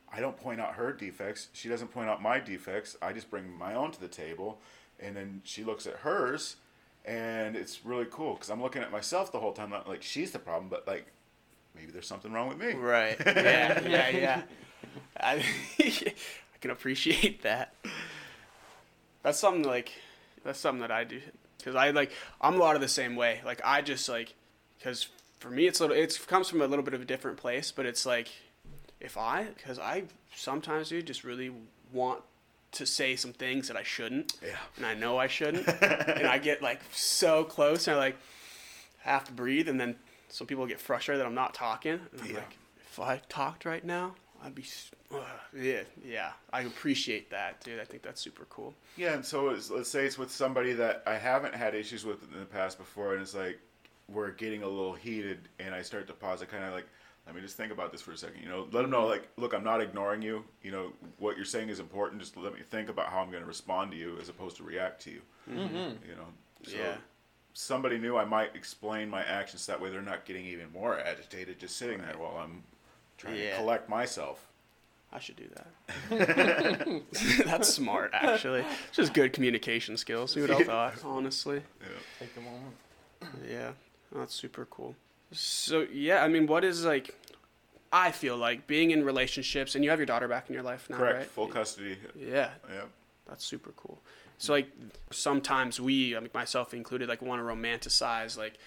[0.09, 1.49] I don't point out her defects.
[1.51, 2.95] She doesn't point out my defects.
[3.01, 4.59] I just bring my own to the table,
[5.01, 6.55] and then she looks at hers,
[7.03, 10.31] and it's really cool because I'm looking at myself the whole time, not like she's
[10.31, 11.07] the problem, but like
[11.75, 12.71] maybe there's something wrong with me.
[12.71, 13.17] Right.
[13.25, 13.81] Yeah.
[13.85, 14.09] Yeah.
[14.09, 14.41] Yeah.
[15.19, 15.43] I,
[15.79, 16.13] I
[16.61, 17.73] can appreciate that.
[19.23, 19.91] That's something like
[20.43, 21.21] that's something that I do
[21.57, 23.41] because I like I'm a lot of the same way.
[23.45, 24.33] Like I just like
[24.77, 25.07] because
[25.39, 27.71] for me it's a little it comes from a little bit of a different place,
[27.71, 28.29] but it's like
[28.99, 30.03] if I because I
[30.35, 31.51] sometimes do just really
[31.91, 32.21] want
[32.73, 34.57] to say some things that I shouldn't, Yeah.
[34.75, 38.17] and I know I shouldn't, and I get like so close, and I like
[38.99, 39.95] have to breathe, and then
[40.29, 42.35] some people get frustrated that I'm not talking, and I'm Yeah.
[42.37, 42.57] like,
[42.91, 44.15] if I talked right now,
[44.47, 45.19] I'd be, s- ugh,
[45.55, 46.31] yeah, yeah.
[46.53, 47.79] I appreciate that, dude.
[47.81, 48.73] I think that's super cool.
[48.95, 52.23] Yeah, and so it's, let's say it's with somebody that I haven't had issues with
[52.33, 53.59] in the past before, and it's like
[54.07, 56.41] we're getting a little heated, and I start to pause.
[56.41, 56.87] I kind of like,
[57.25, 58.41] let me just think about this for a second.
[58.41, 60.45] You know, let them know, like, look, I'm not ignoring you.
[60.63, 62.21] You know, what you're saying is important.
[62.21, 64.63] Just let me think about how I'm going to respond to you as opposed to
[64.63, 65.21] react to you.
[65.51, 65.75] Mm-hmm.
[66.07, 66.27] You know,
[66.63, 66.95] so Yeah.
[67.53, 69.89] somebody new, I might explain my actions that way.
[69.89, 72.63] They're not getting even more agitated just sitting there while I'm
[73.17, 73.51] trying Yeah.
[73.51, 74.47] to collect myself.
[75.11, 77.03] I should do that.
[77.45, 78.61] that's smart, actually.
[78.89, 80.33] It's just good communication skills.
[80.33, 81.61] Who would have thought, honestly?
[81.81, 81.87] Yeah.
[82.19, 82.75] Take a moment.
[83.49, 83.71] Yeah,
[84.13, 84.95] that's super cool.
[85.31, 87.15] So yeah, I mean, what is like?
[87.91, 90.89] I feel like being in relationships, and you have your daughter back in your life
[90.89, 91.17] now, Correct.
[91.19, 91.27] right?
[91.27, 91.97] Full custody.
[92.15, 92.81] Yeah, Yeah.
[93.27, 93.99] that's super cool.
[94.37, 94.67] So like,
[95.11, 98.57] sometimes we, I mean, myself included, like want to romanticize like,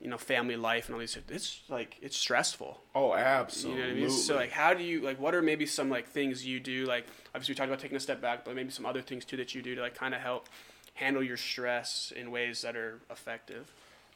[0.00, 1.16] you know, family life and all these.
[1.28, 2.80] It's like it's stressful.
[2.94, 3.80] Oh, You absolutely.
[3.82, 4.10] know what I mean?
[4.10, 5.20] So like, how do you like?
[5.20, 6.86] What are maybe some like things you do?
[6.86, 9.36] Like, obviously we talked about taking a step back, but maybe some other things too
[9.36, 10.48] that you do to like kind of help
[10.94, 13.70] handle your stress in ways that are effective.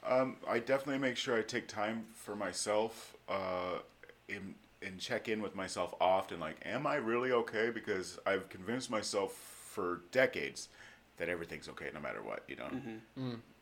[0.07, 3.79] Um, I definitely make sure I take time for myself, uh,
[4.29, 6.41] in, and check in with myself often.
[6.41, 7.71] Like, am I really okay?
[7.71, 10.69] Because I've convinced myself for decades
[11.17, 12.43] that everything's okay no matter what.
[12.49, 12.71] You know,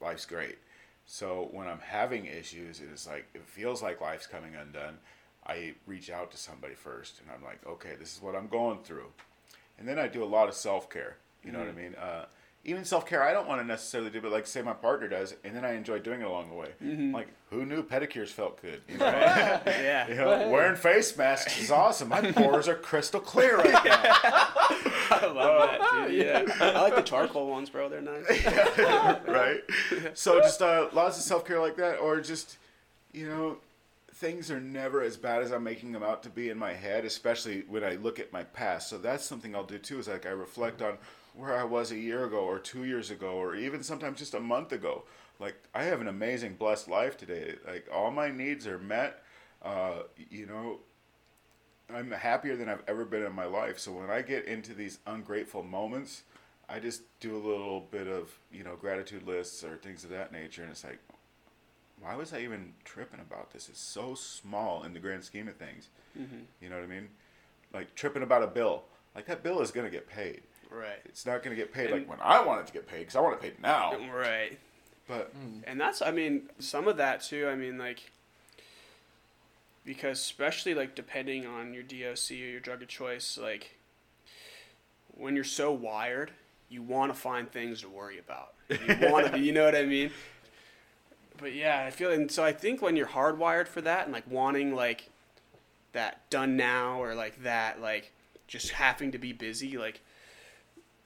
[0.00, 0.58] life's great.
[1.06, 4.98] So when I'm having issues, it is like it feels like life's coming undone.
[5.46, 8.78] I reach out to somebody first, and I'm like, okay, this is what I'm going
[8.84, 9.08] through,
[9.78, 11.16] and then I do a lot of self care.
[11.44, 11.94] You know what I mean?
[11.96, 12.26] Uh,
[12.64, 15.34] even self care, I don't want to necessarily do, but like say my partner does,
[15.42, 16.68] and then I enjoy doing it along the way.
[17.12, 18.82] Like, who knew pedicures felt good?
[18.88, 19.06] You know,
[19.66, 20.08] Yeah.
[20.08, 22.08] You know, wearing face masks is awesome.
[22.08, 24.02] My pores are crystal clear right now.
[25.10, 26.16] I love that, dude.
[26.16, 26.44] Yeah.
[26.60, 27.88] I like the charcoal ones, bro.
[27.88, 28.24] They're nice.
[28.78, 29.18] yeah.
[29.30, 29.60] right?
[30.14, 32.58] So just uh, lots of self care like that, or just
[33.12, 33.58] you know,
[34.14, 37.04] things are never as bad as I'm making them out to be in my head,
[37.04, 38.88] especially when I look at my past.
[38.88, 39.98] So that's something I'll do too.
[39.98, 40.96] Is like I reflect on
[41.34, 44.40] where I was a year ago, or two years ago, or even sometimes just a
[44.40, 45.04] month ago.
[45.38, 47.54] Like I have an amazing, blessed life today.
[47.66, 49.22] Like all my needs are met.
[49.62, 50.78] Uh, you know,
[51.92, 53.78] I'm happier than I've ever been in my life.
[53.78, 56.22] So when I get into these ungrateful moments,
[56.68, 60.32] I just do a little bit of you know gratitude lists or things of that
[60.32, 60.98] nature, and it's like,
[62.00, 63.68] why was I even tripping about this?
[63.68, 65.88] It's so small in the grand scheme of things.
[66.18, 66.44] Mhm.
[66.60, 67.08] You know what I mean?
[67.72, 68.84] Like tripping about a bill.
[69.14, 70.42] Like that bill is gonna get paid.
[70.72, 71.00] Right.
[71.04, 73.16] It's not gonna get paid And- like when I want it to get paid because
[73.16, 73.96] I want it paid now.
[74.12, 74.58] Right.
[75.08, 75.60] But hmm.
[75.66, 77.48] And that's, I mean, some of that too.
[77.48, 78.10] I mean, like,
[79.84, 83.76] because especially like depending on your DOC or your drug of choice, like,
[85.14, 86.30] when you're so wired,
[86.68, 88.54] you want to find things to worry about.
[88.70, 88.78] You
[89.10, 90.10] want to, you know what I mean?
[91.38, 94.30] But yeah, I feel, and so I think when you're hardwired for that and like
[94.30, 95.10] wanting like
[95.92, 98.12] that done now or like that, like
[98.46, 100.00] just having to be busy, like,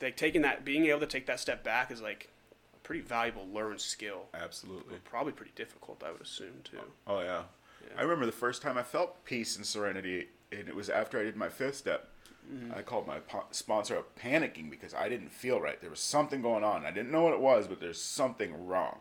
[0.00, 2.28] like taking that, being able to take that step back is like
[2.74, 4.96] a pretty valuable learned skill absolutely.
[5.04, 6.78] probably pretty difficult, I would assume too.
[7.06, 7.42] Oh, oh yeah.
[7.82, 8.00] Yeah.
[8.00, 11.24] I remember the first time I felt peace and serenity, and it was after I
[11.24, 12.08] did my fifth step.
[12.52, 12.78] Mm-hmm.
[12.78, 15.80] I called my po- sponsor up panicking because I didn't feel right.
[15.80, 16.86] There was something going on.
[16.86, 18.98] I didn't know what it was, but there's something wrong.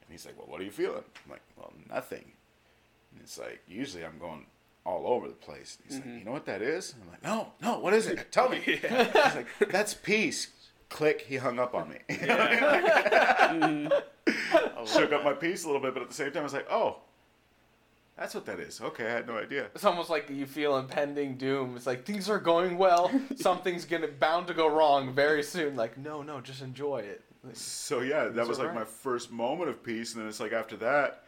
[0.00, 2.32] And he's like, "Well, what are you feeling?" I'm like, "Well, nothing."
[3.12, 4.46] And it's like, usually I'm going
[4.84, 5.78] all over the place.
[5.84, 6.18] He's like, mm-hmm.
[6.18, 8.26] "You know what that is?" I'm like, "No, no, what is it?
[8.32, 10.48] Tell me." He's like, "That's peace."
[10.88, 11.22] Click.
[11.22, 11.96] He hung up on me.
[12.10, 12.62] You know what
[13.40, 13.90] I mean?
[14.86, 16.70] Shook up my piece a little bit, but at the same time, I was like,
[16.70, 16.98] "Oh,
[18.16, 19.68] that's what that is." Okay, I had no idea.
[19.74, 21.76] It's almost like you feel impending doom.
[21.76, 25.76] It's like things are going well, something's gonna bound to go wrong very soon.
[25.76, 27.22] Like no, no, just enjoy it.
[27.42, 28.82] Like, So yeah, that was like alright.
[28.82, 31.21] my first moment of peace, and then it's like after that,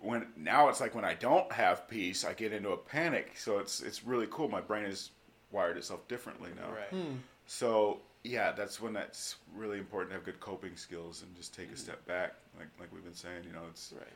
[0.00, 3.32] when now it's like when I don't have peace, I get into a panic.
[3.36, 4.48] So it's it's really cool.
[4.48, 5.10] My brain has
[5.52, 6.70] wired itself differently now.
[6.72, 6.88] Right.
[7.02, 7.16] Hmm.
[7.46, 11.66] So yeah, that's when that's really important to have good coping skills and just take
[11.66, 11.76] a hmm.
[11.76, 13.44] step back, like like we've been saying.
[13.46, 14.06] You know, it's Right.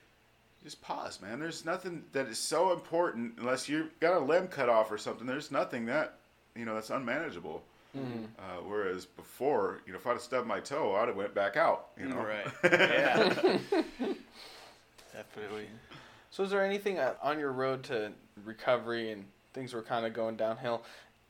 [0.63, 1.39] just pause, man.
[1.41, 5.27] There's nothing that is so important unless you've got a limb cut off or something.
[5.27, 6.19] There's nothing that
[6.57, 7.63] you know that's unmanageable.
[7.93, 8.25] Hmm.
[8.39, 11.57] Uh, whereas before, you know, if I'd have stubbed my toe, I'd have went back
[11.57, 11.91] out.
[11.97, 12.47] You know, Right.
[12.73, 13.59] Yeah.
[15.15, 15.69] Definitely.
[16.31, 18.13] So is there anything uh, on your road to
[18.45, 20.83] recovery and things were kind of going downhill?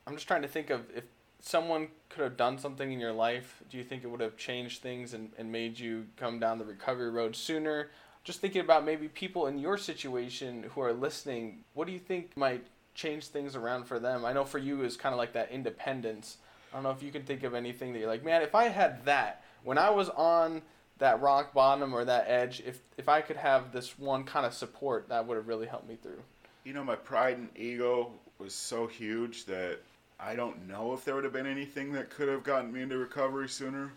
[0.07, 1.05] I'm just trying to think of if
[1.41, 3.63] someone could have done something in your life.
[3.71, 6.65] Do you think it would have changed things and, and made you come down the
[6.65, 7.91] recovery road sooner?
[8.23, 11.59] Just thinking about maybe people in your situation who are listening.
[11.75, 14.25] What do you think might change things around for them?
[14.25, 16.39] I know for you is kind of like that independence.
[16.73, 18.69] I don't know if you can think of anything that you're like, man, if I
[18.69, 20.63] had that when I was on
[20.99, 24.55] that rock bottom or that edge, if if I could have this one kind of
[24.55, 26.23] support, that would have really helped me through.
[26.65, 29.79] You know, my pride and ego was so huge that
[30.19, 32.97] I don't know if there would have been anything that could have gotten me into
[32.97, 33.93] recovery sooner.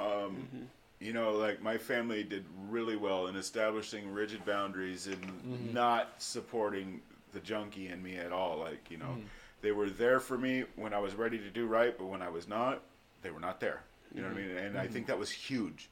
[0.00, 0.62] Um, mm-hmm.
[1.00, 5.74] You know, like my family did really well in establishing rigid boundaries and mm-hmm.
[5.74, 7.00] not supporting
[7.32, 8.58] the junkie in me at all.
[8.58, 9.26] Like, you know, mm-hmm.
[9.62, 12.28] they were there for me when I was ready to do right, but when I
[12.28, 12.82] was not,
[13.22, 13.82] they were not there.
[14.14, 14.56] You know what I mean?
[14.56, 15.88] And I think that was huge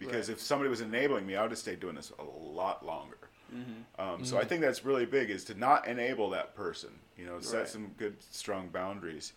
[0.00, 0.36] because Right.
[0.36, 3.18] if somebody was enabling me, I would have stayed doing this a lot longer.
[3.54, 4.00] Mm-hmm.
[4.00, 4.48] Um, so I mm-hmm.
[4.48, 6.90] think that's really big is to not enable that person.
[7.16, 7.68] You know, set Right.
[7.68, 9.34] some good strong boundaries.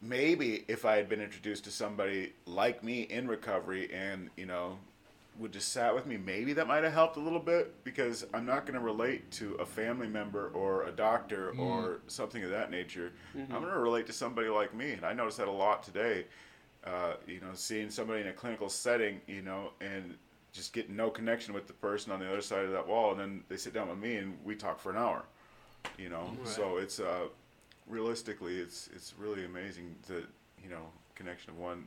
[0.00, 4.78] Maybe if I had been introduced to somebody like me in recovery and you know
[5.38, 8.46] would just sat with me, maybe that might have helped a little bit because I'm
[8.46, 11.98] not going to relate to a family member or a doctor or mm.
[12.08, 13.12] something of that nature.
[13.34, 13.52] I'm mm-hmm.
[13.52, 16.26] going to relate to somebody like me, and I noticed that a lot today.
[16.84, 20.14] Uh, you know, seeing somebody in a clinical setting, you know, and
[20.52, 23.20] just getting no connection with the person on the other side of that wall, and
[23.20, 25.24] then they sit down with me and we talk for an hour.
[25.98, 26.48] You know, Right.
[26.48, 27.26] so it's uh,
[27.86, 30.24] realistically, it's it's really amazing that
[30.62, 31.86] you know connection of one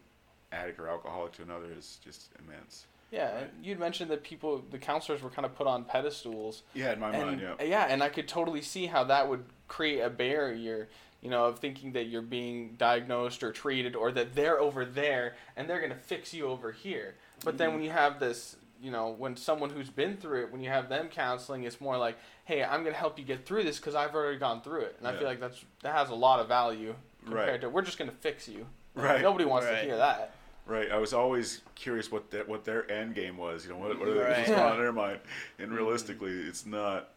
[0.51, 2.86] addict or alcoholic to another is just immense.
[3.12, 6.63] Yeah, and you'd mentioned that people, the counselors, were kind of put on pedestals.
[6.73, 7.65] Yeah, in my and, mind, yeah.
[7.65, 10.88] yeah, and I could totally see how that would create a barrier,
[11.21, 15.36] you know, of thinking that you're being diagnosed or treated, or that they're over there
[15.55, 17.15] and they're gonna fix you over here.
[17.45, 17.75] But then mm-hmm.
[17.77, 20.89] when you have this, you know, when someone who's been through it, when you have
[20.89, 24.15] them counseling, it's more like, hey, I'm gonna help you get through this because I've
[24.15, 26.95] already gone through it, and I feel like that's that has a lot of value
[27.23, 27.62] compared Right.
[27.62, 28.65] to we're just gonna fix you.
[28.95, 29.21] Right.
[29.21, 29.81] Nobody wants Right.
[29.81, 30.34] to hear that.
[30.65, 30.91] Right.
[30.91, 33.63] I was always curious what their what their end game was.
[33.65, 34.47] You know, what what are they, Right.
[34.47, 35.19] going on their mind?
[35.60, 37.10] And realistically, it's not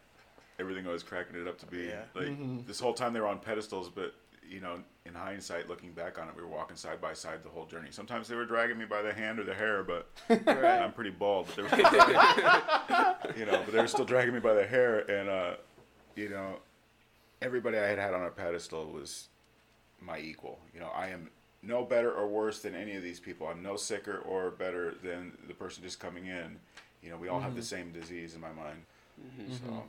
[0.59, 1.85] everything I was cracking it up to be.
[1.85, 2.03] Yeah.
[2.15, 2.67] Like Mhm.
[2.67, 4.15] this whole time they were on pedestals, but
[4.47, 7.49] you know, in hindsight, looking back on it, we were walking side by side the
[7.49, 7.89] whole journey.
[7.91, 10.49] Sometimes they were dragging me by the hand or the hair, but Right.
[10.81, 11.47] I'm pretty bald.
[11.47, 14.67] But they were still dragging, you know, but they were still dragging me by the
[14.67, 15.55] hair, and uh,
[16.15, 16.59] you know,
[17.43, 19.29] everybody I had had on a pedestal was
[20.01, 20.59] my equal.
[20.75, 21.31] You know, I am
[21.63, 23.49] no better or worse than any of these people.
[23.49, 26.59] I'm no sicker or better than the person just coming in.
[27.03, 28.83] You know, we all have the same disease in my mind.
[29.51, 29.85] So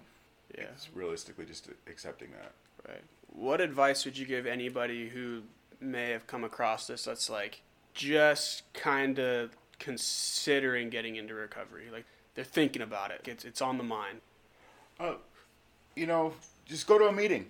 [0.58, 0.65] Yeah.
[0.74, 2.54] it's realistically just accepting that.
[2.88, 3.04] Right.
[3.28, 5.44] What advice would you give anybody who
[5.82, 7.62] may have come across this that's like
[7.94, 11.86] just kind of considering getting into recovery?
[11.91, 13.22] Like they're thinking about it.
[13.26, 14.22] It's it's on the mind.
[15.00, 15.15] Uh,
[15.96, 16.34] you know,
[16.65, 17.48] just go to a meeting.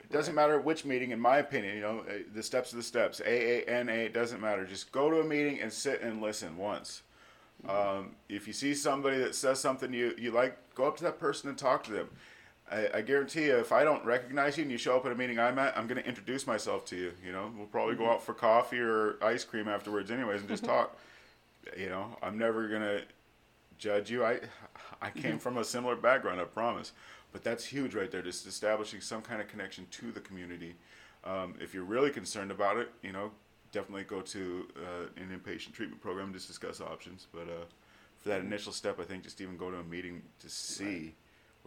[0.00, 1.74] It doesn't matter which meeting, in my opinion.
[1.76, 3.20] You know, uh, the steps are the steps.
[3.20, 4.06] A A N A.
[4.06, 4.64] It doesn't matter.
[4.64, 7.02] Just go to a meeting and sit and listen once.
[7.68, 11.18] Um, if you see somebody that says something you you like, go up to that
[11.18, 12.08] person and talk to them.
[12.70, 15.14] I, I guarantee you, if I don't recognize you and you show up at a
[15.14, 17.12] meeting I'm at, I'm going to introduce myself to you.
[17.24, 20.64] You know, we'll probably go out for coffee or ice cream afterwards, anyways, and just
[20.64, 20.98] talk.
[21.76, 23.02] You know, I'm never going to
[23.78, 24.24] judge you.
[24.24, 24.40] I
[25.00, 26.92] I came from a similar background, I promise.
[27.32, 30.74] But that's huge right there, just establishing some kind of connection to the community.
[31.24, 33.30] Um, if you're really concerned about it, you know,
[33.70, 37.26] definitely go to uh, an inpatient treatment program, just discuss options.
[37.32, 37.66] But uh,
[38.16, 41.14] for that initial step, I think just even go to a meeting to see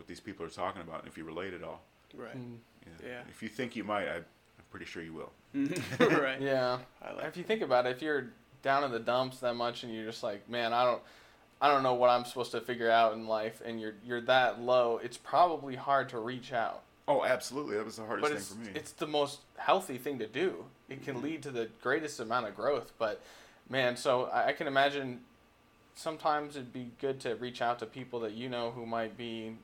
[0.01, 1.81] what these people are talking about and if you relate at all.
[2.15, 2.35] Right.
[2.35, 2.57] Mm.
[2.85, 3.07] Yeah.
[3.07, 3.21] Yeah.
[3.29, 5.31] If you think you might, I, I'm pretty sure you will.
[5.99, 6.41] right.
[6.41, 6.79] Yeah.
[7.03, 8.29] I like If you think about it, if you're
[8.63, 11.01] down in the dumps that much and you're just like, man, I don't,
[11.61, 14.59] I don't know what I'm supposed to figure out in life, and you're you're that
[14.59, 16.81] low, it's probably hard to reach out.
[17.07, 17.77] Oh, absolutely.
[17.77, 18.79] That was the hardest But thing for me.
[18.79, 20.65] it's the most healthy thing to do.
[20.89, 22.93] It can lead to the greatest amount of growth.
[22.97, 23.21] But
[23.69, 25.19] man, so I, I can imagine
[25.93, 29.55] sometimes it'd be good to reach out to people that you know who might be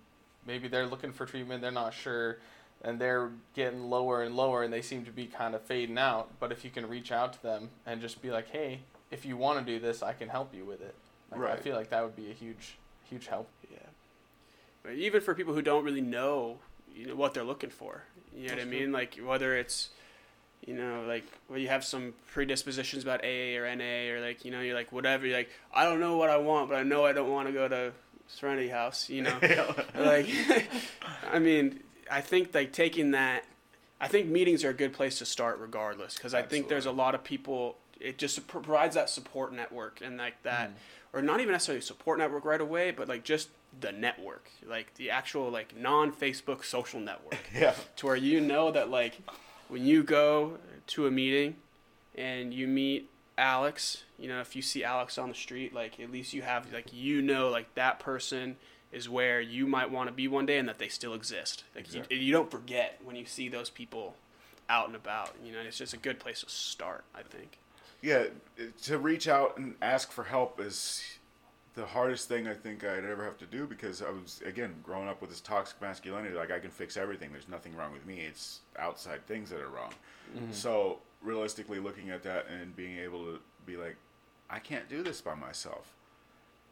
[0.47, 2.37] maybe they're looking for treatment, they're not sure,
[2.81, 6.29] and they're getting lower and lower, and they seem to be kind of fading out.
[6.39, 8.79] But if you can reach out to them and just be like, hey,
[9.11, 10.95] if you want to do this, I can help you with it.
[11.31, 12.77] Like, I feel like that would be a huge,
[13.09, 13.49] huge help.
[13.71, 13.79] Yeah.
[14.83, 16.57] But even for people who don't really know,
[16.95, 18.03] you know, what they're looking for.
[18.33, 18.79] You know That's what I true.
[18.79, 18.91] mean?
[18.91, 19.89] Like whether it's
[20.65, 24.51] you know, like where you have some predispositions about AA or NA or like, you
[24.51, 27.05] know, you're like whatever, you're like, I don't know what I want, but I know
[27.05, 27.93] I don't want to go to
[28.27, 29.37] Serenity House, you know.
[29.95, 30.29] like
[31.31, 33.45] I mean, I think like taking that
[33.99, 36.91] I think meetings are a good place to start regardless because I think there's a
[36.91, 40.73] lot of people it just provides that support network and like that mm.
[41.13, 45.09] or not even necessarily support network right away but like just the network like the
[45.09, 47.73] actual like non-facebook social network yeah.
[47.95, 49.19] to where you know that like
[49.67, 51.55] when you go to a meeting
[52.15, 56.11] and you meet Alex, you know, if you see Alex on the street, like at
[56.11, 58.57] least you have like you know like that person
[58.91, 61.63] is where you might want to be one day and that they still exist.
[61.75, 62.17] Like Exactly.
[62.17, 64.15] you, you don't forget when you see those people
[64.69, 65.35] out and about.
[65.43, 67.59] You know, it's just a good place to start, I think.
[68.01, 68.25] yeah,
[68.83, 71.03] to reach out and ask for help is
[71.75, 75.07] the hardest thing I think I'd ever have to do because I was again growing
[75.07, 76.33] up with this toxic masculinity.
[76.35, 77.31] Like I can fix everything.
[77.31, 78.21] There's nothing wrong with me.
[78.21, 79.91] It's outside things that are wrong.
[80.35, 80.51] Mm-hmm.
[80.53, 83.97] So realistically, looking at that and being able to be like,
[84.49, 85.93] I can't do this by myself.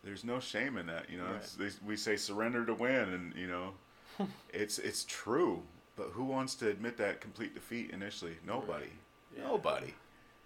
[0.03, 1.09] There's no shame in that.
[1.09, 1.55] You know, Right.
[1.59, 5.61] they, we say surrender to win, and you know, it's it's true.
[5.97, 8.37] But who wants to admit that complete defeat initially?
[8.45, 8.87] Nobody.
[9.35, 9.43] Yeah.
[9.47, 9.93] Nobody.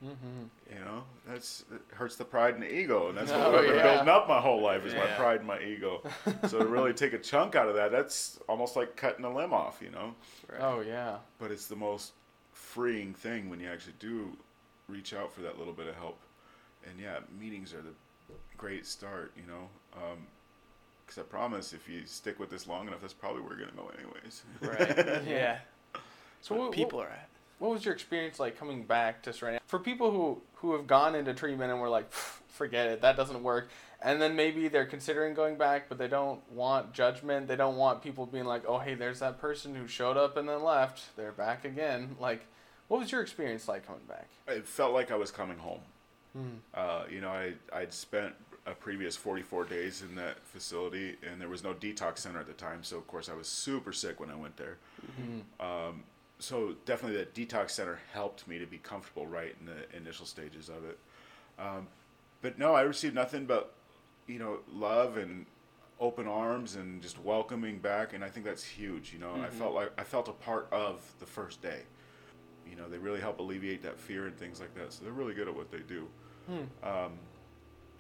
[0.03, 0.45] Mm-hmm.
[0.73, 3.65] You know, that's it hurts the pride and the ego, and that's Oh, what I've
[3.67, 3.83] been yeah.
[3.83, 6.01] building up my whole life is my pride and my ego.
[6.47, 9.51] so to really take a chunk out of that, that's almost like cutting a limb
[9.53, 10.15] off, you know.
[10.49, 10.61] Right.
[10.61, 11.17] Oh yeah.
[11.37, 12.13] But it's the most
[12.59, 14.31] freeing thing when you actually do
[14.87, 16.19] reach out for that little bit of help.
[16.87, 17.93] And yeah, meetings are the
[18.57, 19.69] great start, you know.
[19.95, 20.27] Um,
[21.05, 23.81] because I promise, if you stick with this long enough, that's probably where you're gonna
[23.81, 24.43] go anyways.
[24.61, 25.25] Right.
[25.27, 25.57] yeah.
[26.41, 27.29] So what, people are at.
[27.57, 29.63] What was your experience like coming back to Serenity?
[29.65, 33.41] For people who who have gone into treatment and were like, forget it, that doesn't
[33.41, 33.69] work,
[34.01, 37.47] and then maybe they're considering going back, but they don't want judgment.
[37.47, 40.47] They don't want people being like, oh, hey, there's that person who showed up and
[40.47, 41.15] then left.
[41.17, 42.15] They're back again.
[42.19, 42.45] Like,
[42.87, 44.27] what was your experience like coming back?
[44.47, 45.81] it felt like I was coming home.
[46.33, 46.47] Hmm.
[46.73, 48.33] Uh, you know, I I'd spent
[48.65, 52.53] a previous 44 days in that facility, and there was no detox center at the
[52.53, 52.83] time.
[52.83, 54.77] So of course I was super sick when I went there.
[55.59, 56.03] Um,
[56.39, 60.69] so definitely that detox center helped me to be comfortable right in the initial stages
[60.69, 60.99] of it.
[61.57, 61.87] Um,
[62.41, 63.73] but no, I received nothing but
[64.29, 65.45] you know love and
[65.99, 69.11] open arms and just welcoming back, and I think that's huge.
[69.11, 71.81] You know, I felt like I felt a part of the first day.
[72.69, 74.93] You know, they really help alleviate that fear and things like that.
[74.93, 76.07] So they're really good at what they do.
[76.47, 76.87] Hmm.
[76.87, 77.11] Um,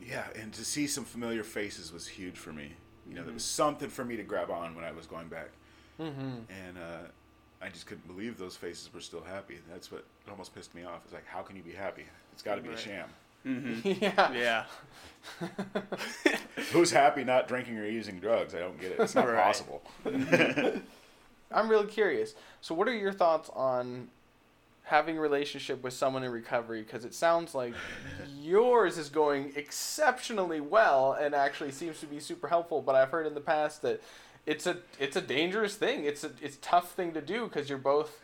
[0.01, 2.71] yeah, and to see some familiar faces was huge for me.
[3.07, 5.49] You know, there was something for me to grab on when I was going back,
[5.99, 6.29] Mm-hmm.
[6.49, 7.07] and uh,
[7.61, 9.59] I just couldn't believe those faces were still happy.
[9.69, 11.01] That's what almost pissed me off.
[11.03, 12.05] It's like, how can you be happy?
[12.31, 12.77] It's got to be Right.
[12.77, 13.09] a sham.
[13.45, 13.89] Mm-hmm.
[14.03, 14.31] yeah.
[14.33, 14.63] Yeah.
[16.71, 18.55] Who's happy not drinking or using drugs?
[18.55, 18.99] I don't get it.
[18.99, 19.43] It's not Right.
[19.43, 19.81] possible.
[21.51, 22.35] I'm really curious.
[22.61, 24.09] So, what are your thoughts on
[24.83, 26.81] having a relationship with someone in recovery?
[26.81, 27.73] Because it sounds like
[28.39, 32.81] yours is going exceptionally well and actually seems to be super helpful.
[32.81, 34.01] But I've heard in the past that
[34.45, 36.03] it's a it's a dangerous thing.
[36.05, 38.19] It's a it's a tough thing to do because you're both,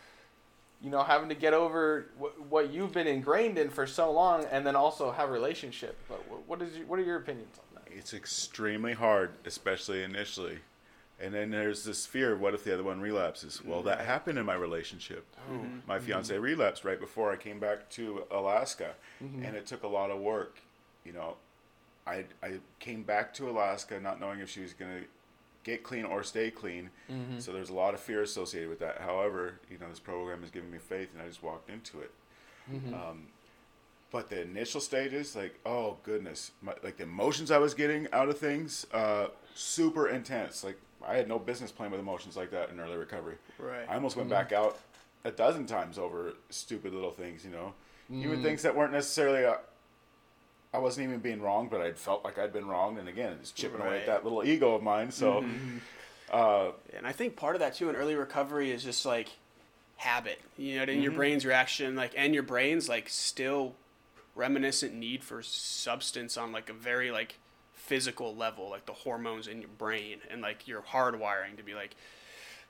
[0.81, 4.45] you know, having to get over what, what you've been ingrained in for so long,
[4.51, 5.97] and then also have a relationship.
[6.07, 7.85] But wh- what is your, what are your opinions on that?
[7.95, 10.59] it's extremely hard, especially initially.
[11.19, 13.63] And then there's this fear: what if the other one relapses?
[13.63, 14.07] Well, that mm-hmm.
[14.07, 15.25] happened in my relationship.
[15.49, 15.53] Oh.
[15.53, 15.77] Mm-hmm.
[15.87, 16.05] My mm-hmm.
[16.05, 20.19] fiance relapsed right before I came back to Alaska, and it took a lot of
[20.19, 20.59] work.
[21.05, 21.35] You know,
[22.05, 25.01] I I came back to Alaska not knowing if she was gonna
[25.65, 26.89] get clean or stay clean.
[27.11, 27.39] Mm-hmm.
[27.39, 29.01] So there's a lot of fear associated with that.
[29.01, 32.11] However, you know, this program has given me faith, and I just walked into it.
[32.71, 32.93] Mm-hmm.
[32.93, 33.27] Um,
[34.11, 38.29] but the initial stages, like, oh goodness, my, like the emotions I was getting out
[38.29, 40.63] of things, uh, super intense.
[40.63, 43.35] Like I had no business playing with emotions like that in early recovery.
[43.59, 43.85] Right.
[43.89, 44.37] I almost went mm-hmm.
[44.37, 44.79] back out
[45.25, 47.73] a dozen times over stupid little things, you know,
[48.11, 49.43] even things that weren't necessarily.
[49.43, 49.55] Uh,
[50.75, 53.51] I wasn't even being wrong, but I'd felt like I'd been wrong, and again, it's
[53.51, 55.11] chipping away at that little ego of mine.
[55.11, 55.45] So,
[56.31, 59.29] uh, And I think part of that too in early recovery is just like
[59.97, 60.41] habit.
[60.57, 61.15] You know, and your Mm-hmm.
[61.15, 63.75] brain's reaction, like, and your brain's like still
[64.35, 67.35] reminiscent need for substance on like a very like
[67.73, 71.95] physical level, like the hormones in your brain and like your hardwiring to be like,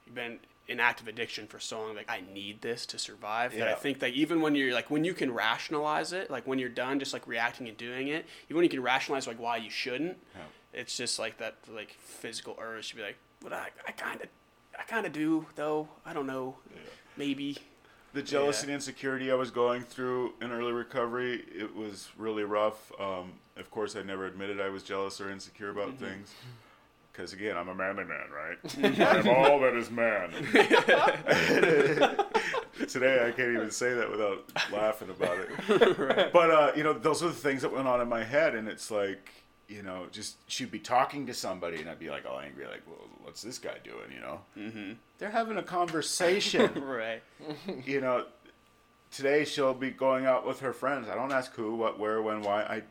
[0.05, 3.55] you've been in active addiction for so long, like I need this to survive.
[3.55, 6.57] That I think that even when you're like when you can rationalize it, like when
[6.59, 9.57] you're done just like reacting and doing it, even when you can rationalize like why
[9.57, 10.41] you shouldn't, Yeah.
[10.81, 14.27] it's just like that like physical urge to be like, but I, I kind of,
[14.79, 15.87] I kind of do though.
[16.05, 16.81] I don't know, yeah.
[17.15, 17.57] maybe.
[18.13, 18.73] the jealousy Yeah.
[18.73, 22.91] and insecurity I was going through in early recovery, it was really rough.
[22.99, 26.05] Um, of course, I never admitted I was jealous or insecure about Mm-hmm.
[26.05, 26.33] things.
[27.15, 28.57] Because again, I'm a manly man, right?
[29.15, 30.31] I'm all that is man.
[32.89, 35.49] Today, I can't even say that without laughing about it.
[36.33, 38.67] But uh, you know, those are the things that went on in my head, and
[38.67, 39.29] it's like,
[39.69, 42.83] you know, just she'd be talking to somebody, and I'd be like all angry, like,
[42.85, 44.11] well, what's this guy doing?
[44.13, 44.91] You know, mm-hmm.
[45.17, 47.23] they're having a conversation Right.
[47.85, 48.25] you know,
[49.11, 51.07] today she'll be going out with her friends.
[51.07, 52.63] I don't ask who, what, where, when, why.
[52.63, 52.83] I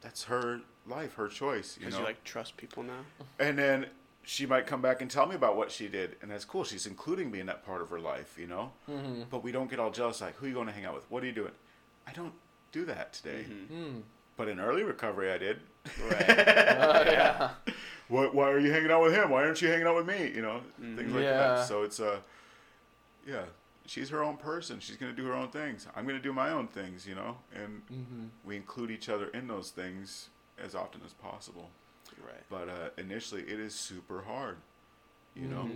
[0.00, 2.00] that's her life, her choice, you Because know.
[2.00, 3.00] you like trust people now.
[3.38, 3.86] and then
[4.22, 6.62] she might come back and tell me about what she did, and that's cool.
[6.64, 8.72] She's including me in that part of her life, you know.
[8.88, 9.22] Mm-hmm.
[9.30, 10.20] But we don't get all jealous.
[10.20, 11.10] Like, who are you going to hang out with?
[11.10, 11.52] What are you doing?
[12.06, 12.32] I don't
[12.72, 13.44] do that today.
[14.36, 15.60] But in early recovery, I did.
[16.10, 16.24] Right.
[16.28, 17.50] yeah.
[18.08, 18.34] What?
[18.34, 19.30] Why are you hanging out with him?
[19.30, 20.30] Why aren't you hanging out with me?
[20.34, 21.36] You know, things like Yeah.
[21.36, 21.66] that.
[21.68, 22.18] So it's uh,
[23.26, 23.42] yeah,
[23.90, 24.78] she's her own person.
[24.78, 25.86] She's gonna do her own things.
[25.96, 27.06] I'm gonna do my own things.
[27.06, 30.28] You know, and we include each other in those things
[30.62, 31.70] as often as possible.
[32.24, 32.42] right.
[32.48, 34.56] But uh, initially, it is super hard.
[35.34, 35.70] You know,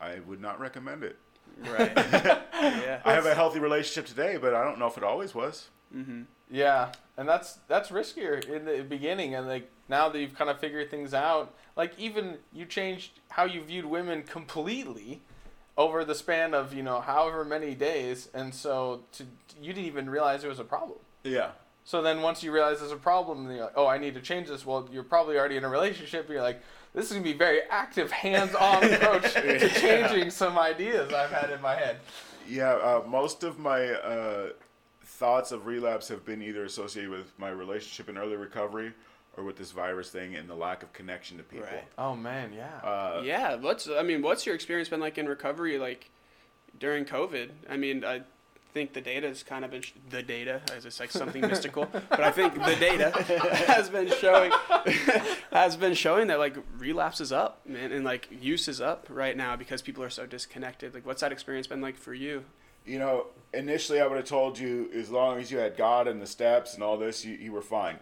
[0.00, 1.16] I would not recommend it.
[1.60, 1.92] Right.
[1.96, 3.00] yeah.
[3.04, 5.68] I have a healthy relationship today, but I don't know if it always was.
[5.94, 6.22] Mm-hmm.
[6.50, 10.58] Yeah, and that's that's riskier in the beginning, and like now that you've kind of
[10.58, 15.22] figured things out, like even you changed how you viewed women completely
[15.78, 19.24] over the span of you know however many days, and so to
[19.62, 20.98] you didn't even realize it was a problem.
[21.22, 21.52] Yeah.
[21.84, 24.48] So then once you realize there's a problem, you're like, oh, I need to change
[24.48, 24.66] this.
[24.66, 26.28] Well, you're probably already in a relationship.
[26.28, 26.60] You're like,
[26.92, 31.50] this is gonna be a very active, hands-on approach to changing some ideas I've had
[31.50, 31.96] in my head.
[32.46, 34.50] Yeah, uh, most of my uh,
[35.02, 38.92] thoughts of relapse have been either associated with my relationship in early recovery
[39.38, 41.66] or with this virus thing and the lack of connection to people.
[41.66, 41.84] Right.
[41.96, 42.76] Oh man, yeah.
[42.82, 43.54] Uh, yeah.
[43.54, 46.10] What's I mean, what's your experience been like in recovery, like
[46.78, 47.50] during COVID?
[47.70, 48.22] I mean, I
[48.74, 51.88] think the data has kind of been sh- the data as it's like something mystical,
[51.92, 53.10] but I think the data
[53.68, 54.50] has been showing
[55.52, 59.36] has been showing that like relapse is up, man, and like use is up right
[59.36, 60.94] now because people are so disconnected.
[60.94, 62.44] Like, what's that experience been like for you?
[62.84, 66.20] You know, initially I would have told you as long as you had God and
[66.20, 67.98] the steps and all this, you, you were fine.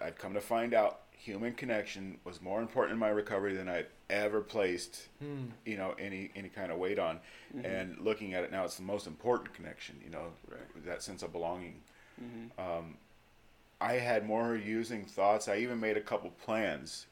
[0.00, 3.86] I'd come to find out human connection was more important in my recovery than I'd
[4.10, 5.46] ever placed, hmm.
[5.64, 7.20] you know, any any kind of weight on.
[7.56, 7.66] Mm-hmm.
[7.66, 10.00] And looking at it now, it's the most important connection.
[10.04, 10.84] You know, Right.
[10.86, 11.80] that sense of belonging.
[12.22, 12.60] Mm-hmm.
[12.60, 12.96] Um,
[13.80, 15.48] I had more using thoughts.
[15.48, 17.06] I even made a couple plans,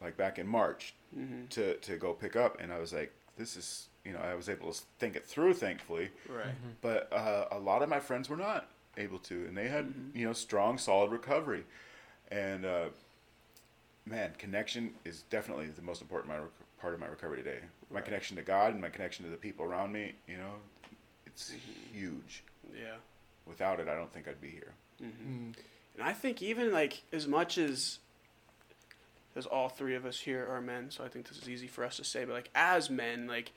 [0.00, 1.46] like back in March, mm-hmm.
[1.50, 3.88] to to go pick up, and I was like, this is.
[4.04, 6.46] You know, I was able to think it through, thankfully Right.
[6.80, 8.66] but uh, a lot of my friends were not
[8.96, 11.62] able to, and they had you know strong, solid recovery,
[12.32, 12.84] and uh,
[14.06, 17.58] man, connection is definitely the most important my rec- part of my recovery today.
[17.90, 20.54] My connection to God and my connection to the people around me, you know,
[21.26, 21.98] it's mm-hmm.
[21.98, 22.42] huge.
[22.74, 22.96] Yeah.
[23.46, 24.72] Without it, I don't think I'd be here.
[25.02, 25.34] Mm-hmm.
[25.34, 25.50] Mm-hmm.
[25.98, 27.98] And I think even like as much as
[29.32, 31.84] because all three of us here are men, so I think this is easy for
[31.84, 32.24] us to say.
[32.24, 33.52] But like as men, like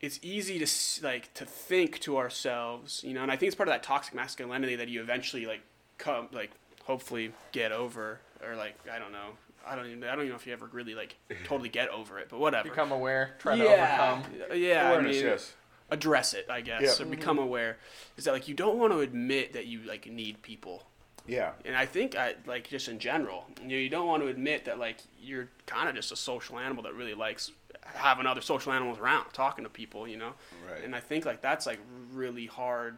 [0.00, 0.66] it's easy to
[1.04, 3.22] like to think to ourselves, you know.
[3.22, 5.62] And I think it's part of that toxic masculinity that you eventually like
[5.98, 6.50] come like
[6.84, 9.30] hopefully get over or like I don't know.
[9.66, 12.18] I don't even I don't even know if you ever really like totally get over
[12.18, 12.68] it, but whatever.
[12.68, 14.24] Become aware, try to overcome.
[14.54, 14.88] yeah.
[14.90, 15.52] Awareness, I mean, yes.
[15.90, 17.06] address it, I guess, Yeah.
[17.06, 17.78] or become aware.
[18.16, 20.84] Is that like you don't want to admit that you like need people.
[21.26, 21.52] Yeah.
[21.64, 24.64] And I think I like just in general, you know, you don't want to admit
[24.64, 27.52] that like you're kind of just a social animal that really likes
[27.84, 30.32] having other social animals around, talking to people, you know.
[30.68, 30.82] Right.
[30.82, 31.78] And I think like that's like
[32.12, 32.96] really hard.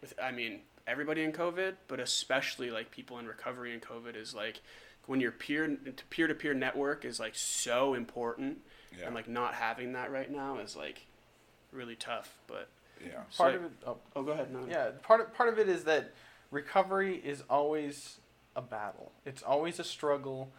[0.00, 4.34] With I mean everybody in COVID, but especially like people in recovery in COVID is
[4.34, 4.60] like
[5.06, 5.76] when your peer
[6.10, 8.58] peer to peer network is like so important,
[8.98, 9.06] Yeah.
[9.06, 11.06] and like not having that right now is like
[11.72, 12.38] really tough.
[12.46, 12.68] But
[13.04, 13.22] Yeah.
[13.30, 13.70] so, Part of it.
[13.86, 14.50] Oh, oh, go ahead.
[14.52, 14.66] No, no.
[14.68, 16.12] Yeah, part of, part of it is that
[16.50, 18.18] recovery is always
[18.56, 19.12] a battle.
[19.24, 20.52] It's always a struggle,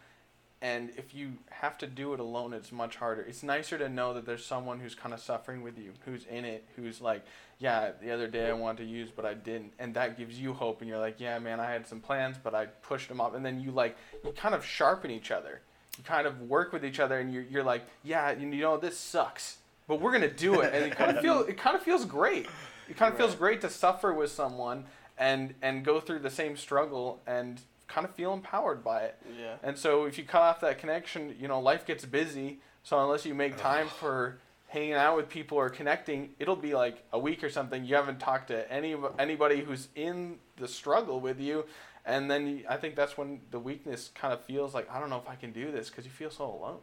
[0.62, 3.22] and if you have to do it alone, it's much harder.
[3.22, 6.44] It's nicer to know that there's someone who's kind of suffering with you, who's in
[6.44, 7.24] it, who's like,
[7.58, 10.52] yeah, the other day I wanted to use, but I didn't, and that gives you
[10.52, 13.34] hope, and you're like, yeah, man, I had some plans, but I pushed them off,
[13.34, 15.60] and then you like, you kind of sharpen each other.
[15.98, 18.98] You kind of work with each other, and you're, you're like, yeah, you know, this
[18.98, 19.58] sucks,
[19.88, 22.46] but we're gonna do it, and it kind of feel, it kind of feels great.
[22.88, 24.84] It kind of feels great to suffer with someone
[25.16, 29.18] and and go through the same struggle and kind of feel empowered by it.
[29.38, 29.56] Yeah.
[29.62, 32.60] And so if you cut off that connection, you know, life gets busy.
[32.82, 34.38] So unless you make time for
[34.68, 37.84] hanging out with people or connecting, it'll be like a week or something.
[37.84, 41.64] You haven't talked to any anybody who's in the struggle with you,
[42.06, 45.18] and then I think that's when the weakness kind of feels like I don't know
[45.18, 46.78] if I can do this because you feel so alone.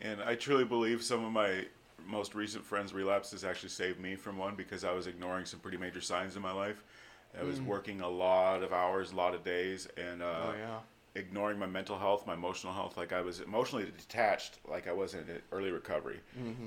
[0.00, 1.64] And I truly believe some of my
[2.06, 5.78] most recent friends' relapses actually saved me from one because I was ignoring some pretty
[5.78, 6.82] major signs in my life.
[7.40, 10.78] I was working a lot of hours, a lot of days, and uh, oh yeah.
[11.14, 12.96] ignoring my mental health, my emotional health.
[12.96, 16.20] Like I was emotionally detached, like I was in early recovery.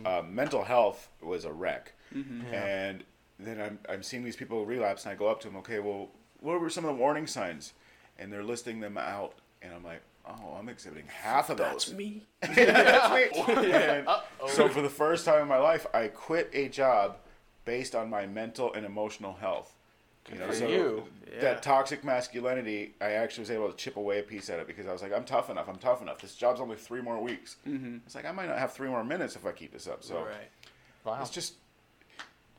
[0.05, 1.93] Uh, mental health was a wreck.
[2.15, 2.53] Mm-hmm.
[2.53, 2.65] Yeah.
[2.65, 3.03] And
[3.39, 6.09] then I'm, I'm seeing these people relapse, and I go up to them, okay, well,
[6.41, 7.73] what were some of the warning signs?
[8.17, 11.85] And they're listing them out, and I'm like, oh, I'm exhibiting half of those.
[11.85, 12.23] That's me.
[12.41, 13.71] That's me.
[13.71, 14.07] And
[14.49, 17.17] so for the first time in my life, I quit a job
[17.65, 19.73] based on my mental and emotional health.
[20.31, 21.03] You know, for so you.
[21.33, 21.41] Yeah.
[21.41, 24.87] that toxic masculinity, I actually was able to chip away a piece at it because
[24.87, 25.67] I was like, I'm tough enough.
[25.69, 26.19] I'm tough enough.
[26.19, 27.57] This job's only three more weeks.
[27.67, 27.97] Mm-hmm.
[28.05, 30.03] It's like I might not have three more minutes if I keep this up.
[30.03, 30.49] So right.
[31.05, 31.17] Wow.
[31.19, 31.53] let's just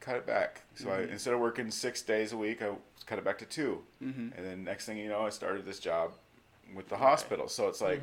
[0.01, 0.63] cut it back.
[0.75, 2.71] So I instead of working six days a week, I
[3.07, 4.37] cut it back to 2 Mhm.
[4.37, 6.13] And then next thing you know, I started this job
[6.75, 7.49] with the hospital.
[7.49, 8.01] So it's like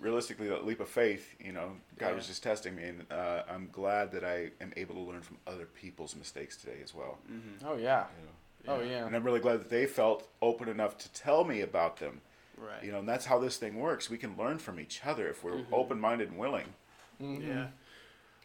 [0.00, 1.34] realistically that leap of faith.
[1.38, 2.14] You know, God Yeah.
[2.14, 5.38] was just testing me, and uh, I'm glad that I am able to learn from
[5.46, 7.18] other people's mistakes today as well.
[7.64, 8.06] oh yeah.
[8.18, 8.32] You know?
[8.68, 9.06] Oh yeah.
[9.06, 12.20] And I'm really glad that they felt open enough to tell me about them.
[12.56, 12.84] Right.
[12.84, 14.08] You know, and that's how this thing works.
[14.08, 15.74] We can learn from each other if we're Mm-hmm.
[15.74, 16.74] open-minded and willing.
[17.20, 17.46] Mhm.
[17.46, 17.66] Yeah.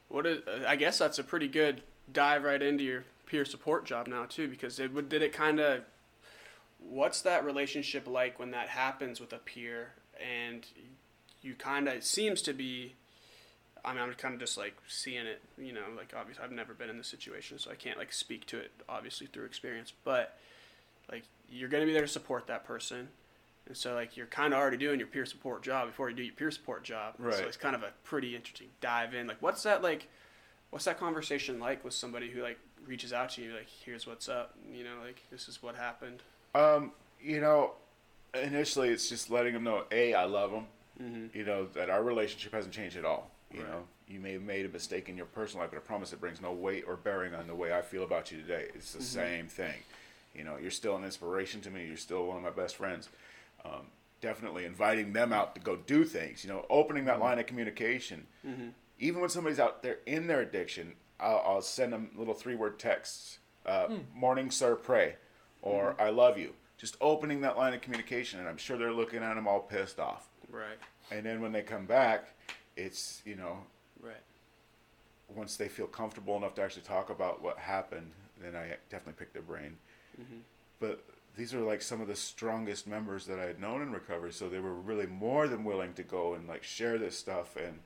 [0.09, 4.07] What is, I guess that's a pretty good dive right into your peer support job
[4.07, 5.81] now too, because it would did it kind of.
[6.79, 10.65] What's that relationship like when that happens with a peer, and
[11.41, 12.95] you kind of it seems to be.
[13.83, 16.73] I mean, I'm kind of just like seeing it, you know, like obviously I've never
[16.73, 20.37] been in this situation, so I can't like speak to it obviously through experience, but
[21.11, 23.09] like you're gonna be there to support that person.
[23.67, 26.23] And so, like, you're kind of already doing your peer support job before you do
[26.23, 27.15] your peer support job.
[27.19, 27.33] Right.
[27.33, 29.27] So it's kind of a pretty interesting dive in.
[29.27, 30.07] Like, what's that like?
[30.69, 33.53] What's that conversation like with somebody who like reaches out to you?
[33.53, 34.55] Like, here's what's up.
[34.73, 36.23] You know, like this is what happened.
[36.55, 37.73] Um, you know,
[38.33, 40.67] initially it's just letting them know, a, I love them.
[41.01, 41.37] Mm-hmm.
[41.37, 43.29] You know that our relationship hasn't changed at all.
[43.51, 43.69] You Right.
[43.69, 46.19] know, you may have made a mistake in your personal life, but I promise it
[46.19, 48.67] brings no weight or bearing on the way I feel about you today.
[48.75, 49.75] It's the same thing.
[50.35, 51.87] You know, you're still an inspiration to me.
[51.87, 53.09] You're still one of my best friends.
[53.65, 53.87] Um,
[54.21, 56.43] definitely inviting them out to go do things.
[56.43, 58.27] You know, opening that line of communication.
[58.45, 58.69] Mm-hmm.
[58.99, 63.39] Even when somebody's out there in their addiction, I'll, I'll send them little three-word texts.
[63.65, 65.15] Uh, Morning, sir, pray,
[65.61, 66.53] or I love you.
[66.77, 69.99] Just opening that line of communication, and I'm sure they're looking at them all pissed
[69.99, 70.27] off.
[70.49, 70.77] Right.
[71.11, 72.27] And then when they come back,
[72.77, 73.57] it's you know
[74.01, 74.15] Right.
[75.35, 79.33] once they feel comfortable enough to actually talk about what happened, then I definitely pick
[79.33, 79.77] their brain.
[80.21, 80.37] Mm-hmm.
[80.79, 81.03] But
[81.35, 84.47] these are like some of the strongest members that I had known in recovery, so
[84.47, 87.79] they were really more than willing to go and like share this stuff, and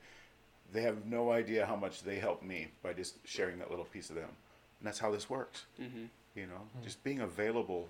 [0.72, 4.10] they have no idea how much they helped me by just sharing that little piece
[4.10, 4.28] of them,
[4.80, 5.64] and that's how this works.
[5.80, 6.04] Mm-hmm.
[6.34, 7.88] You know, just being available.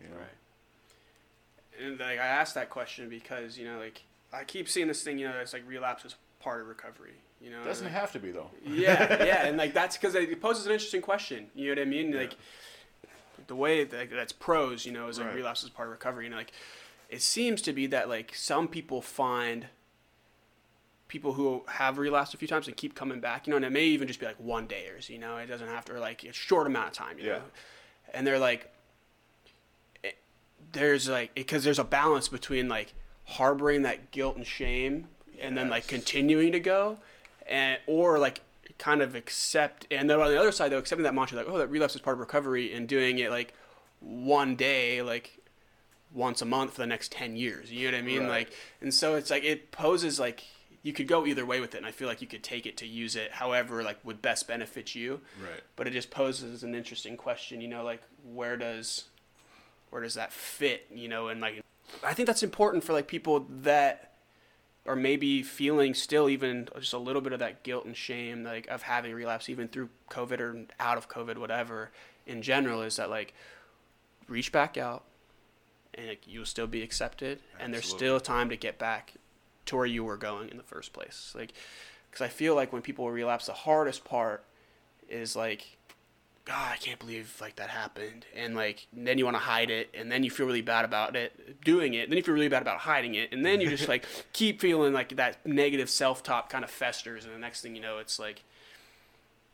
[0.00, 1.84] You know, Right.
[1.86, 4.02] And like I asked that question because you know, like
[4.34, 5.18] I keep seeing this thing.
[5.18, 7.14] You know, it's like relapse is part of recovery.
[7.40, 8.50] You know, doesn't have to be though.
[8.64, 11.46] yeah, yeah, and like that's because it poses an interesting question.
[11.54, 12.12] You know what I mean?
[12.12, 12.20] Yeah.
[12.20, 12.36] Like
[13.46, 15.36] the way that that's pros, you know, is like Right.
[15.36, 16.52] relapse is part of recovery, and like
[17.10, 19.66] it seems to be that like some people find
[21.06, 23.70] people who have relapsed a few times and keep coming back, you know, and it
[23.70, 26.00] may even just be like one day, dayers, you know, it doesn't have to or
[26.00, 27.32] like a short amount of time, you Yeah.
[27.34, 27.42] know,
[28.14, 28.72] and they're like,
[30.02, 30.16] it,
[30.72, 32.94] there's like because there's a balance between like
[33.24, 35.08] harboring that guilt and shame
[35.40, 36.98] and then like continuing to go
[37.48, 38.40] and or like
[38.78, 41.58] kind of accept and then on the other side though accepting that mantra like oh
[41.58, 43.54] that relapse is part of recovery and doing it like
[44.00, 45.38] one day like
[46.14, 47.70] once a month for the next 10 years.
[47.70, 48.20] You know what I mean?
[48.20, 48.28] Right.
[48.28, 50.44] Like, and so it's like, it poses like,
[50.82, 51.78] you could go either way with it.
[51.78, 54.46] And I feel like you could take it to use it however, like, would best
[54.46, 55.20] benefit you.
[55.42, 55.60] Right.
[55.76, 58.02] But it just poses an interesting question, you know, like,
[58.32, 59.04] where does,
[59.90, 61.28] where does that fit, you know?
[61.28, 61.62] And like,
[62.02, 64.14] I think that's important for like people that
[64.86, 68.66] are maybe feeling still even just a little bit of that guilt and shame like
[68.68, 71.90] of having a relapse even through covid or out of covid whatever
[72.26, 73.34] in general is that like
[74.28, 75.04] reach back out
[75.94, 78.06] and like, you'll still be accepted and there's Absolutely.
[78.06, 79.14] still time to get back
[79.66, 81.52] to where you were going in the first place like
[82.10, 84.44] because i feel like when people relapse the hardest part
[85.08, 85.78] is like
[86.44, 89.88] God, I can't believe like that happened, and like then you want to hide it,
[89.94, 92.60] and then you feel really bad about it doing it, then you feel really bad
[92.60, 96.62] about hiding it, and then you just like keep feeling like that negative self-talk kind
[96.62, 98.42] of festers, and the next thing you know, it's like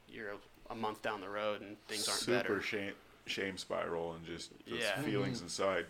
[0.08, 2.60] you're a, a month down the road and things aren't Super better.
[2.62, 2.92] shame
[3.26, 5.00] shame spiral and just those Yeah.
[5.02, 5.86] feelings inside.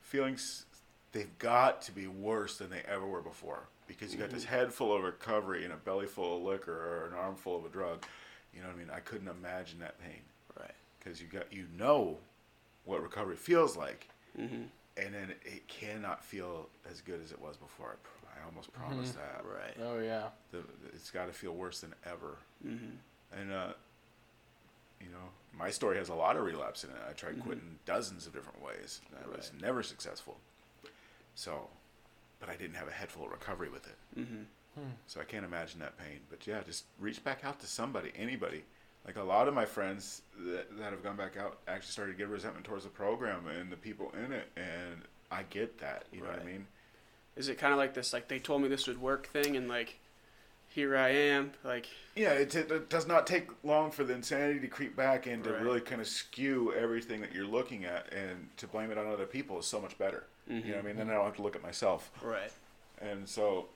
[0.00, 0.64] Feelings
[1.12, 4.54] they've got to be worse than they ever were before because you got this Mm-hmm.
[4.54, 7.66] head full of recovery and a belly full of liquor or an arm full of
[7.66, 8.02] a drug.
[8.54, 8.90] You know what I mean?
[8.94, 10.20] I couldn't imagine that pain
[10.58, 10.70] Right.
[10.98, 12.18] because you got you know
[12.84, 14.64] what recovery feels like, hmm
[14.96, 17.88] and then it cannot feel as good as it was before.
[17.88, 19.42] I, pr- I almost promise that.
[19.44, 19.76] Right.
[19.84, 20.28] Oh yeah.
[20.52, 20.58] The,
[20.92, 22.36] it's got to feel worse than ever.
[22.62, 22.76] hmm
[23.36, 23.72] And uh,
[25.00, 26.96] you know, my story has a lot of relapse in it.
[27.08, 27.42] I tried Mhm.
[27.42, 29.00] quitting dozens of different ways.
[29.24, 30.38] I was never successful.
[31.34, 31.68] So,
[32.38, 33.96] but I didn't have a head full of recovery with it.
[34.74, 36.20] Hmm So I can't imagine that pain.
[36.30, 38.64] But yeah, just reach back out to somebody, anybody.
[39.06, 42.18] Like a lot of my friends that, that have gone back out actually started to
[42.18, 44.48] get resentment towards the program and the people in it.
[44.56, 46.04] And I get that.
[46.12, 46.66] You know what I mean?
[47.36, 49.68] Is it kind of like this, like they told me this would work thing, and
[49.68, 49.98] like
[50.68, 54.60] here I am, like Yeah, it, it, it does not take long for the insanity
[54.60, 55.62] to creep back and to Right.
[55.62, 59.26] really kind of skew everything that you're looking at, and to blame it on other
[59.26, 60.24] people is so much better.
[60.46, 60.96] You know what I mean?
[60.96, 62.10] Then I don't have to look at myself.
[62.22, 62.52] right.
[63.00, 63.66] And so,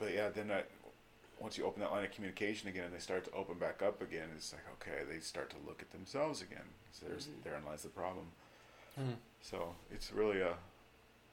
[0.00, 0.62] but yeah, then I,
[1.38, 4.02] once you open that line of communication again and they start to open back up
[4.02, 6.64] again, it's like, okay, they start to look at themselves again.
[6.92, 7.44] So there's, Mhm.
[7.44, 8.26] therein lies the problem.
[8.98, 9.16] Mhm.
[9.42, 10.54] So it's really a,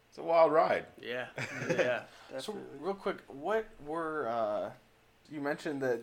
[0.09, 0.85] it's a wild ride.
[1.01, 1.27] Yeah.
[1.69, 2.03] Yeah.
[2.39, 4.71] So real quick, what were uh,
[5.31, 6.01] you mentioned that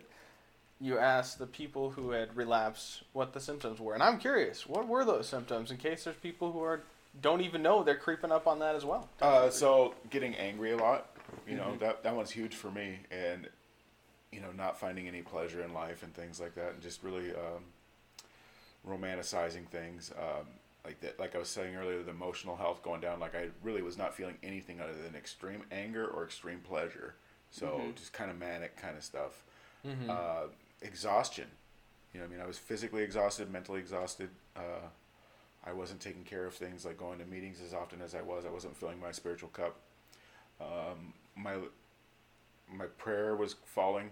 [0.81, 4.89] you asked the people who had relapsed what the symptoms were, and I'm curious, what
[4.89, 6.83] were those symptoms in case there's people who are
[7.21, 9.09] don't even know they're creeping up on that as well.
[9.23, 11.07] Uh, so getting angry a lot,
[11.49, 11.79] you know, Mhm.
[11.81, 13.49] that that one's huge for me, and
[14.33, 17.31] you know, not finding any pleasure in life and things like that, and just really
[17.35, 17.65] um,
[18.87, 20.13] romanticizing things.
[20.19, 20.47] Um,
[20.85, 23.19] like that, like I was saying earlier, the emotional health going down.
[23.21, 27.15] Like I really was not feeling anything other than extreme anger or extreme pleasure.
[27.51, 27.95] So Mhm.
[27.97, 29.45] just kind of manic kind of stuff.
[29.87, 30.11] Mm-hmm.
[30.11, 30.49] Uh,
[30.83, 31.47] exhaustion.
[32.13, 34.31] You know, I mean, I was physically exhausted, mentally exhausted.
[34.57, 34.89] Uh,
[35.65, 38.45] I wasn't taking care of things like going to meetings as often as I was.
[38.45, 39.77] I wasn't filling my spiritual cup.
[40.61, 41.57] Um, my
[42.73, 44.11] my prayer was falling.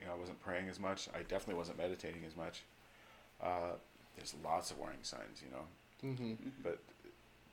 [0.00, 1.08] You know, I wasn't praying as much.
[1.14, 2.62] I definitely wasn't meditating as much.
[3.40, 3.76] Uh,
[4.16, 6.14] there's lots of warning signs, you know.
[6.14, 6.48] mm-hmm.
[6.62, 6.78] But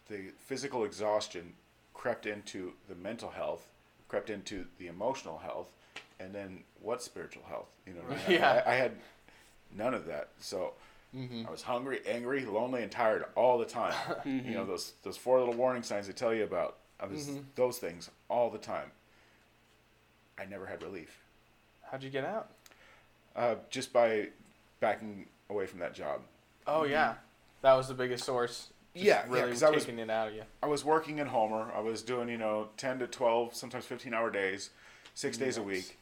[0.10, 1.54] the physical exhaustion
[1.94, 3.68] crept into the mental health,
[4.08, 5.68] crept into the emotional health,
[6.20, 7.70] and then what spiritual health?
[7.86, 8.40] You know, what I, mean?
[8.40, 8.64] Yeah.
[8.66, 8.94] I, I had
[9.76, 10.30] none of that.
[10.40, 10.74] So
[11.16, 11.48] Mm-hmm.
[11.48, 13.96] I was hungry, angry, lonely, and tired all the time.
[14.26, 16.78] You know those those four little warning signs they tell you about.
[17.00, 17.46] I was Mhm.
[17.56, 18.92] those things all the time.
[20.38, 21.20] I never had relief,
[21.84, 22.50] How'd you get out?
[23.36, 24.30] uh, just by
[24.80, 26.22] backing away from that job.
[26.68, 27.16] Oh yeah,
[27.62, 28.70] that was the biggest source.
[28.94, 30.44] Just Yeah, yeah, really 'cause I was- taking it out of you.
[30.64, 31.72] I was working in Homer.
[31.74, 34.72] I was doing, you know, 10 to 12, sometimes 15 hour days,
[35.14, 35.98] six days a week.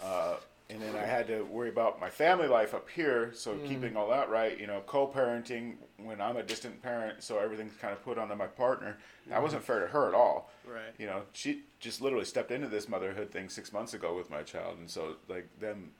[0.00, 0.36] Uh,
[0.70, 3.32] and then I had to worry about my family life up here.
[3.32, 3.66] So Mm.
[3.68, 7.22] keeping all that right, you know, co parenting when I'm a distant parent.
[7.22, 8.98] So everything's kind of put onto my partner.
[9.28, 10.50] That wasn't fair to her at all.
[10.66, 10.94] Right.
[10.98, 14.42] You know, she just literally stepped into this motherhood thing six months ago with my
[14.42, 14.78] child.
[14.78, 15.92] And so, like, them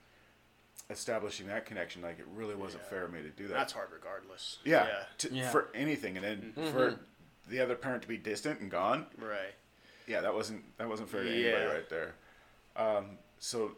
[0.91, 2.89] establishing that connection, like, it really wasn't Yeah.
[2.91, 3.55] fair of me to do that.
[3.55, 4.59] That's hard regardless.
[4.64, 5.51] yeah, To, Yeah.
[5.51, 6.16] for anything.
[6.16, 6.73] And then Mhm.
[6.73, 7.01] for
[7.49, 9.55] the other parent to be distant and gone Right.
[10.07, 12.14] yeah, that wasn't that wasn't fair to anybody right there.
[12.77, 13.77] Um, so,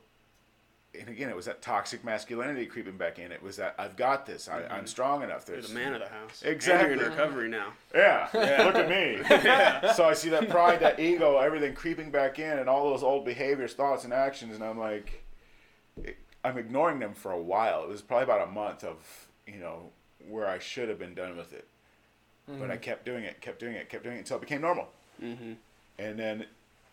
[0.99, 3.31] and again, it was that toxic masculinity creeping back in.
[3.31, 4.49] It was that I've got this.
[4.49, 5.43] I, I'm strong enough.
[5.43, 5.53] Mm-hmm.
[5.53, 6.43] You're There's the man of the house.
[6.43, 6.93] Exactly.
[6.93, 7.73] And you're in recovery now.
[7.95, 9.21] Yeah, look at me.
[9.95, 13.25] So I see that pride, that ego, everything creeping back in, and all those old
[13.25, 15.25] behaviors, thoughts, and actions, and I'm like,
[16.45, 17.83] I'm ignoring them for a while.
[17.83, 19.91] It was probably about a month of you know
[20.29, 21.67] where I should have been done with it,
[22.47, 24.89] but I kept doing it, kept doing it, kept doing it until it became normal.
[25.23, 25.53] Mm-hmm.
[25.99, 26.47] And then,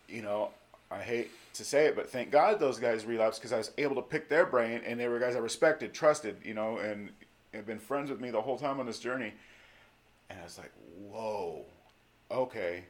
[0.07, 0.49] you know,
[0.89, 3.95] I hate to say it, but thank God those guys relapsed because I was able
[3.95, 7.09] to pick their brain, and they were guys I respected, trusted, you know, and
[7.53, 9.33] have been friends with me the whole time on this journey.
[10.29, 10.71] And I was like,
[11.09, 11.65] whoa,
[12.31, 12.83] okay,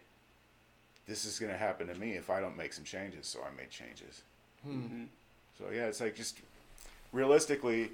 [1.08, 3.26] this is gonna happen to me if I don't make some changes.
[3.28, 4.22] So I made changes.
[4.68, 5.06] Mm-hmm.
[5.58, 6.40] So yeah, it's like just
[7.12, 7.92] realistically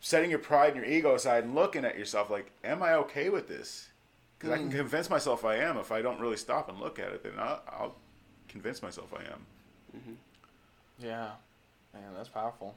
[0.00, 3.30] setting your pride and your ego aside and looking at yourself like, am I okay
[3.30, 3.88] with this?
[4.38, 5.78] Because I can convince myself I am.
[5.78, 7.94] If I don't really stop and look at it, then I'll, I'll
[8.54, 9.46] convince myself I am.
[11.00, 11.30] Yeah,
[11.92, 12.76] man, that's powerful.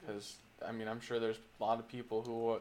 [0.00, 2.58] Because I mean, I'm sure there's a lot of people who uh,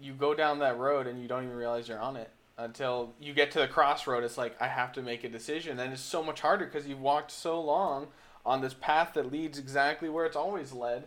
[0.00, 3.32] you go down that road and you don't even realize you're on it until you
[3.32, 4.24] get to the crossroad.
[4.24, 7.00] It's like I have to make a decision, and it's so much harder because you've
[7.00, 8.08] walked so long
[8.44, 11.04] on this path that leads exactly where it's always led.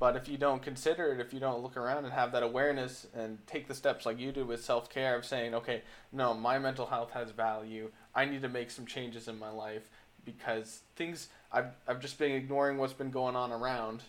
[0.00, 3.06] But if you don't consider it, if you don't look around and have that awareness
[3.14, 6.58] and take the steps like you do with self care of saying, okay, no, my
[6.58, 7.90] mental health has value.
[8.14, 9.90] I need to make some changes in my life
[10.24, 14.02] because things I've I've just been ignoring what's been going on around,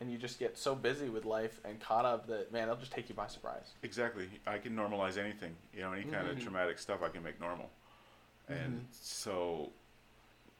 [0.00, 2.92] and you just get so busy with life and caught up that man, it'll just
[2.92, 3.74] take you by surprise.
[3.82, 4.26] Exactly.
[4.46, 5.54] I can normalize anything.
[5.74, 6.32] You know, any kind Mhm.
[6.32, 7.68] of traumatic stuff I can make normal.
[8.48, 8.84] And Mhm.
[8.92, 9.72] so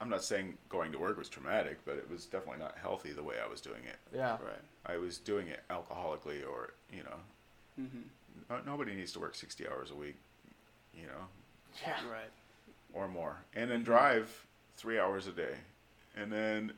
[0.05, 3.22] I'm not saying going to work was traumatic, but it was definitely not healthy the
[3.22, 3.96] way I was doing it.
[4.14, 4.32] Yeah.
[4.32, 4.61] Right.
[4.84, 7.16] I was doing it alcoholically or, you know,
[7.80, 8.00] Mm-hmm.
[8.50, 10.16] no- nobody needs to work 60 hours a week,
[10.94, 11.24] you know,
[11.82, 11.94] Yeah.
[12.09, 12.30] Right.
[12.92, 13.38] or more.
[13.55, 14.46] And then drive
[14.76, 15.55] three hours a day.
[16.14, 16.72] And then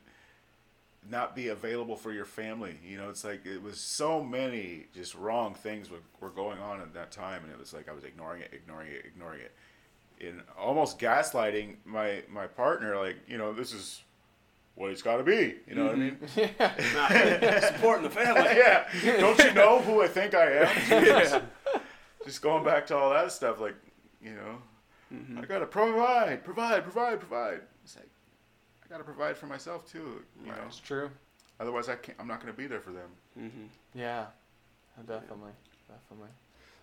[1.10, 2.78] not be available for your family.
[2.84, 6.80] You know, it's like it was so many just wrong things were, were going on
[6.80, 7.42] at that time.
[7.42, 9.52] And it was like I was ignoring it, ignoring it, ignoring it.
[10.20, 14.02] And almost gaslighting my, my partner, like, you know, this is
[14.74, 15.56] what it's got to be.
[15.68, 16.18] You know what I mean?
[16.36, 17.60] Yeah.
[17.74, 18.42] Supporting the family.
[18.56, 18.88] yeah.
[19.20, 20.76] Don't you know who I think I am?
[21.04, 21.42] yeah.
[22.24, 23.74] just going back to all that stuff, like,
[24.22, 24.58] you know,
[25.14, 25.38] Mm-hmm.
[25.38, 27.60] I gotta provide, provide, provide, provide.
[27.84, 28.08] It's like
[28.84, 30.20] I gotta provide for myself too.
[30.44, 31.08] You know, It's true.
[31.60, 32.18] otherwise I can't.
[32.18, 33.08] I'm not gonna be there for them.
[33.38, 33.66] Mm-hmm.
[34.00, 34.24] Yeah.
[35.06, 35.52] Definitely.
[35.88, 36.30] Definitely.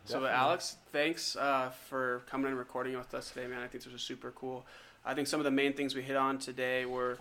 [0.05, 0.25] So.
[0.25, 3.59] Alex, thanks uh, for coming and recording with us today, man.
[3.59, 4.65] I think this was super cool.
[5.05, 7.17] I think some of the main things we hit on today were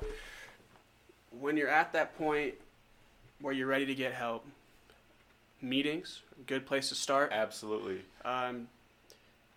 [1.38, 2.54] when you're at that point
[3.40, 4.44] where you're ready to get help,
[5.60, 7.30] meetings, good place to start.
[7.32, 8.00] Absolutely.
[8.24, 8.68] Um,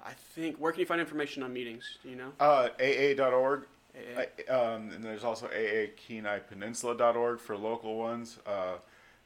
[0.04, 1.98] I think, where can you find information on meetings?
[2.04, 2.32] Do you know?
[2.40, 3.66] Uh, AA.org.
[3.96, 4.54] AA?
[4.54, 8.38] Um, and there's also AAKenaiPeninsula.org for local ones.
[8.46, 8.74] Uh,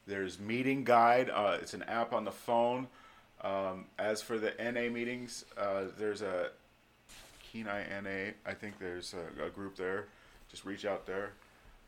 [0.06, 1.28] there's Meeting Guide.
[1.28, 2.88] Uh, it's an app on the phone.
[3.42, 6.50] Um, as for the NA meetings, uh, there's a
[7.50, 8.32] Kenai NA.
[8.46, 10.06] I think there's a, a group there.
[10.50, 11.32] Just reach out there.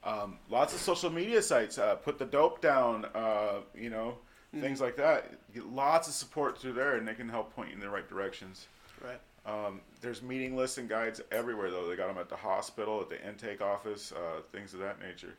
[0.05, 1.79] Um, lots of social media sites.
[1.79, 3.07] Uh, put the dope down.
[3.15, 4.17] Uh, you know,
[4.61, 5.33] things like that.
[5.55, 8.09] Get lots of support through there, and they can help point you in the right
[8.09, 8.67] directions.
[9.03, 9.21] right.
[9.45, 11.89] Um, there's meeting lists and guides everywhere, though.
[11.89, 15.35] They got them at the hospital, at the intake office, uh, things of that nature.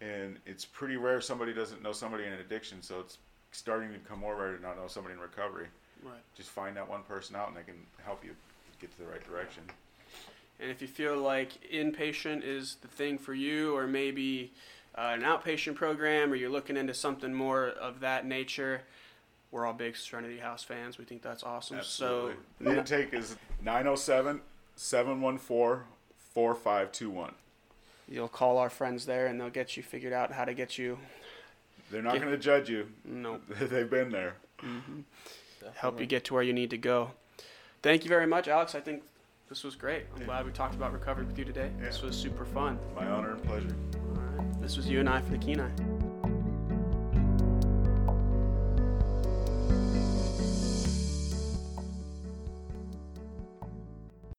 [0.00, 3.18] And it's pretty rare somebody doesn't know somebody in an addiction, so it's
[3.52, 5.68] starting to come more rare to not know somebody in recovery.
[6.02, 6.14] Right.
[6.36, 8.34] Just find that one person out, and they can help you
[8.80, 9.62] get to the right direction.
[10.58, 14.52] And if you feel like inpatient is the thing for you, or maybe
[14.96, 18.82] uh, an outpatient program, or you're looking into something more of that nature,
[19.50, 20.98] we're all big Serenity House fans.
[20.98, 21.78] We think that's awesome.
[21.78, 22.34] Absolutely.
[22.58, 24.40] So, the intake is 907
[24.76, 25.84] 714
[26.34, 27.34] 4521.
[28.08, 30.98] you'll call our friends there, and they'll get you figured out how to get you.
[31.92, 32.88] They're not going to judge you.
[33.04, 34.34] No, They've been there.
[34.62, 35.00] Mm-hmm.
[35.74, 37.10] help you get to where you need to go.
[37.82, 38.74] Thank you very much, Alex.
[38.74, 39.02] I think
[39.48, 40.04] this was great.
[40.14, 40.26] I'm Yeah.
[40.26, 41.70] glad we talked about recovery with you today.
[41.78, 42.78] This was super fun.
[42.96, 43.76] My honor and pleasure.
[44.16, 44.62] All right.
[44.62, 45.70] This was you and I for the Kenai.